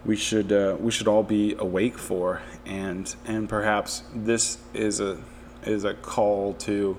we 0.05 0.17
should 0.17 0.53
uh, 0.53 0.77
we 0.79 0.91
should 0.91 1.09
all 1.09 1.23
be 1.23 1.55
awake 1.59 1.99
for, 1.99 2.43
and 2.67 3.15
and 3.25 3.49
perhaps 3.49 4.03
this 4.15 4.59
is 4.75 5.01
a 5.01 5.19
is 5.65 5.85
a 5.85 5.95
call 5.95 6.55
to 6.55 6.97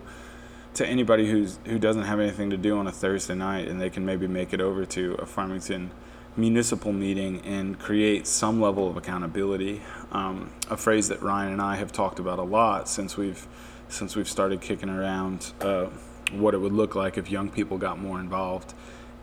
to 0.76 0.88
anybody 0.88 1.30
who's 1.30 1.60
who 1.66 1.78
doesn't 1.80 2.04
have 2.04 2.20
anything 2.20 2.50
to 2.50 2.58
do 2.58 2.78
on 2.78 2.88
a 2.88 2.92
Thursday 2.92 3.36
night, 3.36 3.68
and 3.68 3.80
they 3.80 3.90
can 3.90 4.06
maybe 4.06 4.28
make 4.28 4.54
it 4.54 4.62
over 4.62 4.86
to 4.86 5.16
a 5.16 5.26
Farmington 5.26 5.92
municipal 6.36 6.92
meeting 6.92 7.42
and 7.46 7.78
create 7.80 8.26
some 8.26 8.60
level 8.60 8.90
of 8.90 8.98
accountability. 8.98 9.82
Um, 10.12 10.52
a 10.70 10.78
phrase 10.78 11.10
that 11.10 11.22
Ryan 11.22 11.54
and 11.54 11.62
I 11.62 11.76
have 11.76 11.92
talked 11.92 12.20
about 12.20 12.40
a 12.40 12.44
lot 12.44 12.90
since 12.90 13.18
we've 13.18 13.46
since 13.88 14.16
we've 14.16 14.30
started 14.30 14.62
kicking 14.62 14.90
around 14.90 15.54
uh, 15.62 15.86
what 16.32 16.54
it 16.54 16.58
would 16.58 16.74
look 16.74 16.96
like 16.96 17.18
if 17.18 17.30
young 17.30 17.50
people 17.50 17.78
got 17.78 18.00
more 18.00 18.20
involved 18.20 18.74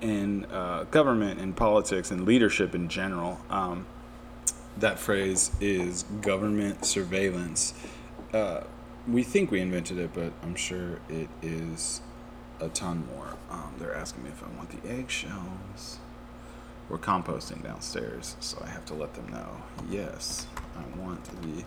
in 0.00 0.44
uh, 0.46 0.84
government 0.84 1.40
and 1.40 1.56
politics 1.56 2.10
and 2.10 2.24
leadership 2.24 2.74
in 2.74 2.88
general. 2.88 3.40
Um, 3.50 3.86
that 4.78 4.98
phrase 4.98 5.50
is 5.60 6.04
government 6.22 6.84
surveillance. 6.84 7.74
Uh, 8.32 8.62
we 9.10 9.22
think 9.24 9.50
we 9.50 9.60
invented 9.60 9.98
it, 9.98 10.10
but 10.14 10.32
I'm 10.42 10.54
sure 10.54 11.00
it 11.08 11.28
is 11.42 12.00
a 12.60 12.68
ton 12.68 13.06
more. 13.14 13.36
Um, 13.50 13.74
they're 13.78 13.94
asking 13.94 14.22
me 14.22 14.30
if 14.30 14.42
I 14.42 14.56
want 14.56 14.70
the 14.70 14.88
eggshells. 14.88 15.98
We're 16.88 16.98
composting 16.98 17.62
downstairs, 17.62 18.36
so 18.40 18.62
I 18.64 18.68
have 18.68 18.84
to 18.86 18.94
let 18.94 19.14
them 19.14 19.28
know. 19.28 19.62
Yes, 19.90 20.46
I 20.76 20.98
want 20.98 21.24
the 21.42 21.64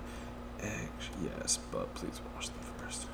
eggs. 0.61 1.09
Yes, 1.21 1.59
but 1.71 1.93
please 1.95 2.21
wash 2.35 2.47
them 2.49 2.57
first. 2.77 3.07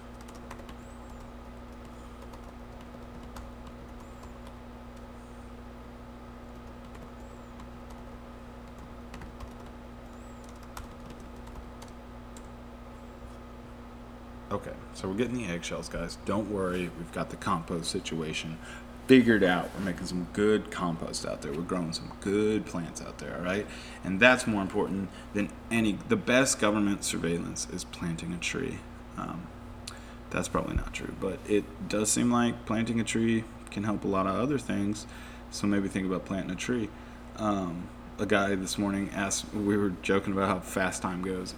Okay, 14.52 14.74
so 14.93 15.08
we're 15.08 15.15
getting 15.15 15.36
the 15.36 15.45
eggshells, 15.45 15.89
guys. 15.89 16.17
Don't 16.25 16.52
worry, 16.52 16.89
we've 16.97 17.12
got 17.12 17.30
the 17.30 17.36
compost 17.36 17.91
situation 17.91 18.58
figured 19.08 19.43
out. 19.43 19.71
We're 19.75 19.86
making 19.86 20.06
some 20.06 20.28
good 20.34 20.69
compost 20.69 21.25
out 21.25 21.41
there. 21.41 21.52
We're 21.52 21.62
growing 21.62 21.93
some 21.93 22.12
good 22.21 22.67
plants 22.67 23.02
out 23.02 23.17
there, 23.17 23.36
all 23.38 23.43
right? 23.43 23.65
And 24.04 24.19
that's 24.19 24.45
more 24.45 24.62
important 24.62 25.10
than 25.34 25.49
any. 25.71 25.97
The 26.10 26.15
best 26.15 26.60
government 26.60 27.04
surveillance 27.04 27.67
is 27.73 27.84
planting 27.86 28.34
a 28.34 28.38
tree. 28.38 28.78
Um, 29.17 29.47
that's 30.30 30.47
probably 30.47 30.75
not 30.75 30.93
true, 30.93 31.15
but 31.19 31.39
it 31.47 31.63
does 31.89 32.12
seem 32.12 32.32
like 32.32 32.67
planting 32.67 32.99
a 32.99 33.04
tree 33.04 33.45
can 33.71 33.84
help 33.84 34.04
a 34.04 34.08
lot 34.08 34.28
of 34.28 34.36
other 34.36 34.60
things. 34.60 35.08
So 35.49 35.65
maybe 35.65 35.88
think 35.88 36.06
about 36.06 36.25
planting 36.25 36.52
a 36.52 36.56
tree. 36.56 36.89
Um, 37.38 37.89
a 38.19 38.25
guy 38.25 38.54
this 38.56 38.78
morning 38.78 39.10
asked. 39.13 39.52
We 39.54 39.78
were 39.78 39.93
joking 40.02 40.34
about 40.34 40.49
how 40.49 40.60
fast 40.60 41.02
time 41.02 41.23
goes. 41.23 41.56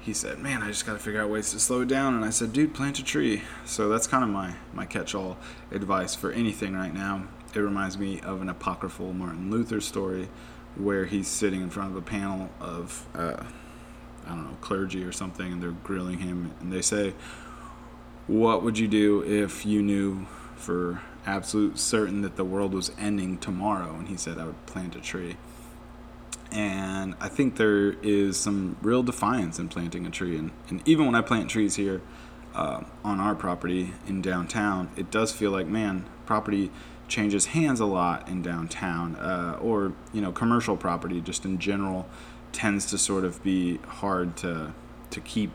He 0.00 0.14
said, 0.14 0.38
"Man, 0.38 0.62
I 0.62 0.68
just 0.68 0.86
got 0.86 0.94
to 0.94 0.98
figure 0.98 1.20
out 1.20 1.28
ways 1.28 1.50
to 1.50 1.60
slow 1.60 1.82
it 1.82 1.88
down." 1.88 2.14
And 2.14 2.24
I 2.24 2.30
said, 2.30 2.52
"Dude, 2.52 2.74
plant 2.74 2.98
a 2.98 3.04
tree." 3.04 3.42
So 3.64 3.88
that's 3.88 4.06
kind 4.06 4.24
of 4.24 4.30
my 4.30 4.54
my 4.72 4.86
catch-all 4.86 5.36
advice 5.70 6.14
for 6.14 6.32
anything 6.32 6.74
right 6.74 6.92
now. 6.92 7.24
It 7.54 7.60
reminds 7.60 7.98
me 7.98 8.20
of 8.20 8.40
an 8.40 8.48
apocryphal 8.48 9.12
Martin 9.12 9.50
Luther 9.50 9.80
story 9.80 10.28
where 10.76 11.04
he's 11.04 11.28
sitting 11.28 11.60
in 11.60 11.68
front 11.68 11.90
of 11.90 11.96
a 11.96 12.02
panel 12.02 12.48
of 12.60 13.06
uh, 13.14 13.42
I 14.26 14.28
don't 14.28 14.44
know 14.44 14.56
clergy 14.60 15.02
or 15.04 15.12
something, 15.12 15.52
and 15.52 15.62
they're 15.62 15.70
grilling 15.70 16.18
him, 16.20 16.52
and 16.60 16.72
they 16.72 16.82
say, 16.82 17.14
"What 18.26 18.62
would 18.62 18.78
you 18.78 18.88
do 18.88 19.22
if 19.22 19.66
you 19.66 19.82
knew 19.82 20.26
for 20.56 21.02
absolute 21.26 21.78
certain 21.78 22.22
that 22.22 22.36
the 22.36 22.44
world 22.44 22.72
was 22.72 22.90
ending 22.98 23.36
tomorrow?" 23.36 23.96
And 23.96 24.08
he 24.08 24.16
said, 24.16 24.38
"I 24.38 24.46
would 24.46 24.66
plant 24.66 24.96
a 24.96 25.00
tree." 25.00 25.36
And 26.52 27.14
I 27.20 27.28
think 27.28 27.56
there 27.56 27.92
is 28.02 28.36
some 28.36 28.76
real 28.82 29.02
defiance 29.02 29.58
in 29.58 29.68
planting 29.68 30.06
a 30.06 30.10
tree, 30.10 30.36
and, 30.36 30.50
and 30.68 30.86
even 30.86 31.06
when 31.06 31.14
I 31.14 31.20
plant 31.20 31.48
trees 31.48 31.76
here 31.76 32.00
uh, 32.54 32.82
on 33.04 33.20
our 33.20 33.34
property 33.34 33.94
in 34.08 34.20
downtown, 34.20 34.90
it 34.96 35.10
does 35.10 35.32
feel 35.32 35.52
like 35.52 35.66
man, 35.66 36.06
property 36.26 36.70
changes 37.06 37.46
hands 37.46 37.80
a 37.80 37.86
lot 37.86 38.28
in 38.28 38.42
downtown, 38.42 39.16
uh, 39.16 39.58
or 39.60 39.92
you 40.12 40.20
know, 40.20 40.32
commercial 40.32 40.76
property 40.76 41.20
just 41.20 41.44
in 41.44 41.58
general 41.58 42.08
tends 42.52 42.86
to 42.86 42.98
sort 42.98 43.24
of 43.24 43.42
be 43.42 43.76
hard 43.86 44.36
to 44.38 44.72
to 45.10 45.20
keep 45.20 45.50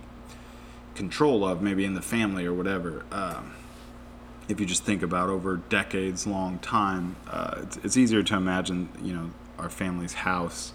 control 0.95 1.45
of, 1.45 1.61
maybe 1.61 1.85
in 1.85 1.93
the 1.93 2.01
family 2.01 2.45
or 2.45 2.53
whatever. 2.53 3.05
Uh, 3.11 3.41
if 4.47 4.59
you 4.59 4.65
just 4.65 4.83
think 4.83 5.01
about 5.01 5.29
over 5.29 5.57
decades 5.57 6.27
long 6.27 6.59
time, 6.59 7.15
uh, 7.27 7.61
it's, 7.63 7.77
it's, 7.77 7.97
easier 7.97 8.21
to 8.21 8.35
imagine, 8.35 8.89
you 9.01 9.13
know, 9.13 9.31
our 9.57 9.69
family's 9.69 10.13
house 10.13 10.71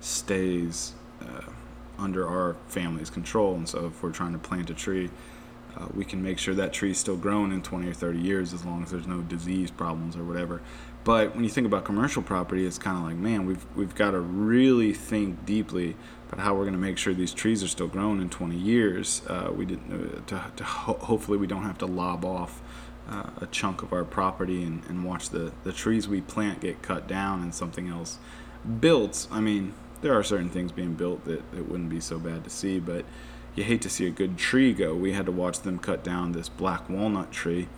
stays 0.00 0.92
uh, 1.22 1.42
under 1.98 2.26
our 2.26 2.56
family's 2.68 3.10
control. 3.10 3.54
And 3.54 3.68
so 3.68 3.86
if 3.86 4.02
we're 4.02 4.12
trying 4.12 4.32
to 4.32 4.38
plant 4.38 4.70
a 4.70 4.74
tree, 4.74 5.10
uh, 5.76 5.86
we 5.94 6.04
can 6.04 6.22
make 6.22 6.38
sure 6.38 6.54
that 6.54 6.72
tree's 6.72 6.98
still 6.98 7.16
growing 7.16 7.52
in 7.52 7.62
20 7.62 7.88
or 7.88 7.94
30 7.94 8.18
years 8.18 8.52
as 8.52 8.64
long 8.64 8.82
as 8.82 8.90
there's 8.90 9.06
no 9.06 9.20
disease 9.20 9.70
problems 9.70 10.16
or 10.16 10.24
whatever. 10.24 10.60
But 11.04 11.34
when 11.34 11.44
you 11.44 11.50
think 11.50 11.66
about 11.66 11.84
commercial 11.84 12.22
property, 12.22 12.66
it's 12.66 12.78
kind 12.78 12.98
of 12.98 13.04
like, 13.04 13.16
man, 13.16 13.46
we've 13.46 13.64
we've 13.74 13.94
got 13.94 14.10
to 14.10 14.20
really 14.20 14.92
think 14.92 15.46
deeply 15.46 15.96
about 16.28 16.44
how 16.44 16.54
we're 16.54 16.64
going 16.64 16.74
to 16.74 16.78
make 16.78 16.98
sure 16.98 17.14
these 17.14 17.32
trees 17.32 17.62
are 17.62 17.68
still 17.68 17.88
growing 17.88 18.20
in 18.20 18.28
20 18.28 18.56
years. 18.56 19.22
Uh, 19.26 19.50
we 19.54 19.64
didn't 19.64 19.90
uh, 19.92 20.20
to, 20.26 20.52
to 20.56 20.64
ho- 20.64 20.98
hopefully 21.00 21.38
we 21.38 21.46
don't 21.46 21.62
have 21.62 21.78
to 21.78 21.86
lob 21.86 22.24
off 22.24 22.60
uh, 23.08 23.30
a 23.40 23.46
chunk 23.46 23.82
of 23.82 23.92
our 23.94 24.04
property 24.04 24.62
and, 24.62 24.82
and 24.88 25.04
watch 25.04 25.30
the 25.30 25.52
the 25.64 25.72
trees 25.72 26.06
we 26.06 26.20
plant 26.20 26.60
get 26.60 26.82
cut 26.82 27.08
down 27.08 27.42
and 27.42 27.54
something 27.54 27.88
else 27.88 28.18
built. 28.80 29.26
I 29.30 29.40
mean, 29.40 29.72
there 30.02 30.14
are 30.14 30.22
certain 30.22 30.48
things 30.48 30.72
being 30.72 30.94
built 30.94 31.24
that, 31.24 31.42
it 31.54 31.68
wouldn't 31.68 31.90
be 31.90 32.00
so 32.00 32.18
bad 32.18 32.44
to 32.44 32.50
see, 32.50 32.78
but 32.78 33.04
you 33.54 33.64
hate 33.64 33.82
to 33.82 33.90
see 33.90 34.06
a 34.06 34.10
good 34.10 34.38
tree 34.38 34.72
go. 34.72 34.94
We 34.94 35.12
had 35.12 35.26
to 35.26 35.32
watch 35.32 35.60
them 35.60 35.78
cut 35.78 36.04
down 36.04 36.32
this 36.32 36.48
black 36.48 36.88
walnut 36.88 37.32
tree 37.32 37.68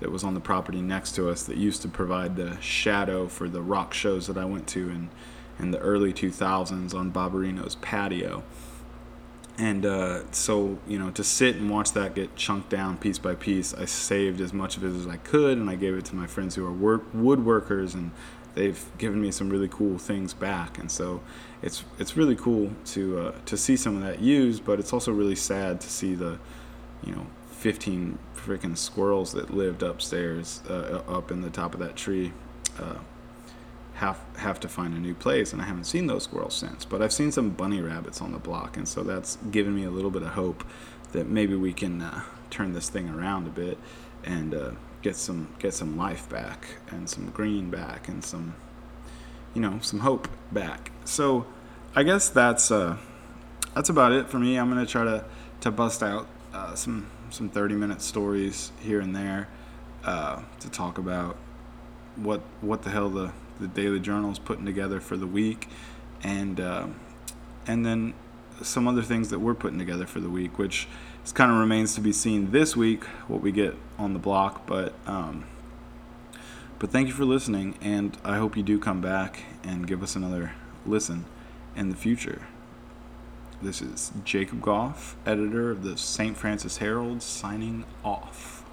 that 0.00 0.10
was 0.10 0.24
on 0.24 0.34
the 0.34 0.40
property 0.40 0.82
next 0.82 1.14
to 1.16 1.28
us 1.28 1.42
that 1.44 1.56
used 1.56 1.82
to 1.82 1.88
provide 1.88 2.36
the 2.36 2.60
shadow 2.60 3.28
for 3.28 3.48
the 3.48 3.62
rock 3.62 3.94
shows 3.94 4.26
that 4.26 4.36
I 4.36 4.44
went 4.44 4.66
to 4.68 4.88
in, 4.90 5.08
in 5.58 5.70
the 5.70 5.78
early 5.78 6.12
2000s 6.12 6.94
on 6.94 7.12
Barbarino's 7.12 7.76
patio. 7.76 8.44
And 9.58 9.86
uh, 9.86 10.30
so, 10.32 10.78
you 10.86 10.98
know, 10.98 11.10
to 11.12 11.24
sit 11.24 11.56
and 11.56 11.70
watch 11.70 11.92
that 11.92 12.14
get 12.14 12.36
chunked 12.36 12.68
down 12.68 12.98
piece 12.98 13.18
by 13.18 13.34
piece, 13.34 13.72
I 13.72 13.86
saved 13.86 14.40
as 14.42 14.52
much 14.52 14.76
of 14.76 14.84
it 14.84 14.94
as 14.94 15.06
I 15.06 15.16
could 15.16 15.56
and 15.56 15.70
I 15.70 15.76
gave 15.76 15.94
it 15.94 16.04
to 16.06 16.14
my 16.14 16.26
friends 16.26 16.56
who 16.56 16.66
are 16.66 16.72
work- 16.72 17.10
woodworkers 17.14 17.94
and 17.94 18.10
they've 18.56 18.84
given 18.98 19.20
me 19.20 19.30
some 19.30 19.48
really 19.48 19.68
cool 19.68 19.98
things 19.98 20.34
back. 20.34 20.78
And 20.78 20.90
so 20.90 21.20
it's 21.62 21.84
it's 22.00 22.16
really 22.16 22.34
cool 22.34 22.72
to 22.86 23.20
uh, 23.20 23.32
to 23.44 23.56
see 23.56 23.76
some 23.76 23.96
of 23.96 24.02
that 24.02 24.20
used, 24.20 24.64
but 24.64 24.80
it's 24.80 24.92
also 24.92 25.12
really 25.12 25.36
sad 25.36 25.80
to 25.82 25.88
see 25.88 26.14
the, 26.14 26.38
you 27.04 27.14
know, 27.14 27.26
15 27.52 28.18
freaking 28.34 28.76
squirrels 28.76 29.32
that 29.32 29.54
lived 29.54 29.82
upstairs, 29.82 30.62
uh, 30.68 31.02
up 31.08 31.30
in 31.30 31.40
the 31.42 31.50
top 31.50 31.74
of 31.74 31.80
that 31.80 31.96
tree, 31.96 32.32
uh, 32.80 32.96
have 33.94 34.18
have 34.36 34.58
to 34.60 34.68
find 34.68 34.94
a 34.94 34.98
new 34.98 35.14
place. 35.14 35.52
And 35.52 35.62
I 35.62 35.66
haven't 35.66 35.84
seen 35.84 36.06
those 36.06 36.24
squirrels 36.24 36.54
since, 36.54 36.84
but 36.84 37.00
I've 37.00 37.12
seen 37.12 37.30
some 37.30 37.50
bunny 37.50 37.80
rabbits 37.80 38.20
on 38.20 38.32
the 38.32 38.38
block, 38.38 38.76
and 38.76 38.88
so 38.88 39.04
that's 39.04 39.36
given 39.52 39.76
me 39.76 39.84
a 39.84 39.90
little 39.90 40.10
bit 40.10 40.22
of 40.22 40.30
hope 40.30 40.64
that 41.12 41.28
maybe 41.28 41.54
we 41.54 41.72
can 41.72 42.02
uh, 42.02 42.22
turn 42.50 42.72
this 42.72 42.88
thing 42.88 43.08
around 43.08 43.46
a 43.46 43.50
bit 43.50 43.78
and 44.24 44.54
uh, 44.54 44.70
get 45.06 45.14
some 45.14 45.46
get 45.60 45.72
some 45.72 45.96
life 45.96 46.28
back 46.28 46.66
and 46.88 47.08
some 47.08 47.30
green 47.30 47.70
back 47.70 48.08
and 48.08 48.24
some 48.24 48.56
you 49.54 49.60
know 49.60 49.78
some 49.80 50.00
hope 50.00 50.26
back. 50.50 50.90
So 51.04 51.46
I 51.94 52.02
guess 52.02 52.28
that's 52.28 52.72
uh, 52.72 52.96
that's 53.72 53.88
about 53.88 54.10
it 54.10 54.28
for 54.28 54.40
me. 54.40 54.58
I'm 54.58 54.68
gonna 54.68 54.84
try 54.84 55.04
to 55.04 55.24
to 55.60 55.70
bust 55.70 56.02
out 56.02 56.26
uh, 56.52 56.74
some 56.74 57.06
some 57.30 57.48
30 57.48 57.76
minute 57.76 58.02
stories 58.02 58.72
here 58.80 59.00
and 59.00 59.14
there 59.14 59.48
uh, 60.04 60.42
to 60.58 60.68
talk 60.68 60.98
about 60.98 61.36
what 62.16 62.40
what 62.60 62.82
the 62.82 62.90
hell 62.90 63.08
the 63.08 63.32
the 63.60 63.68
Daily 63.68 64.00
Journal 64.00 64.32
is 64.32 64.40
putting 64.40 64.66
together 64.66 65.00
for 65.00 65.16
the 65.16 65.26
week, 65.26 65.68
and 66.24 66.58
uh, 66.58 66.88
and 67.64 67.86
then 67.86 68.12
some 68.62 68.88
other 68.88 69.02
things 69.02 69.30
that 69.30 69.38
we're 69.38 69.54
putting 69.54 69.78
together 69.78 70.06
for 70.06 70.20
the 70.20 70.30
week, 70.30 70.58
which 70.58 70.88
kind 71.34 71.50
of 71.50 71.58
remains 71.58 71.94
to 71.94 72.00
be 72.00 72.12
seen 72.12 72.52
this 72.52 72.76
week 72.76 73.04
what 73.28 73.40
we 73.40 73.52
get 73.52 73.74
on 73.98 74.12
the 74.12 74.18
block. 74.18 74.66
But 74.66 74.94
um, 75.06 75.44
but 76.78 76.90
thank 76.90 77.08
you 77.08 77.14
for 77.14 77.24
listening, 77.24 77.76
and 77.80 78.18
I 78.22 78.36
hope 78.36 78.56
you 78.56 78.62
do 78.62 78.78
come 78.78 79.00
back 79.00 79.44
and 79.62 79.86
give 79.86 80.02
us 80.02 80.14
another 80.14 80.52
listen 80.84 81.24
in 81.74 81.88
the 81.88 81.96
future. 81.96 82.42
This 83.62 83.80
is 83.80 84.12
Jacob 84.24 84.60
Goff, 84.60 85.16
editor 85.24 85.70
of 85.70 85.82
the 85.82 85.96
St. 85.96 86.36
Francois 86.36 86.76
Herald, 86.78 87.22
signing 87.22 87.84
off. 88.04 88.65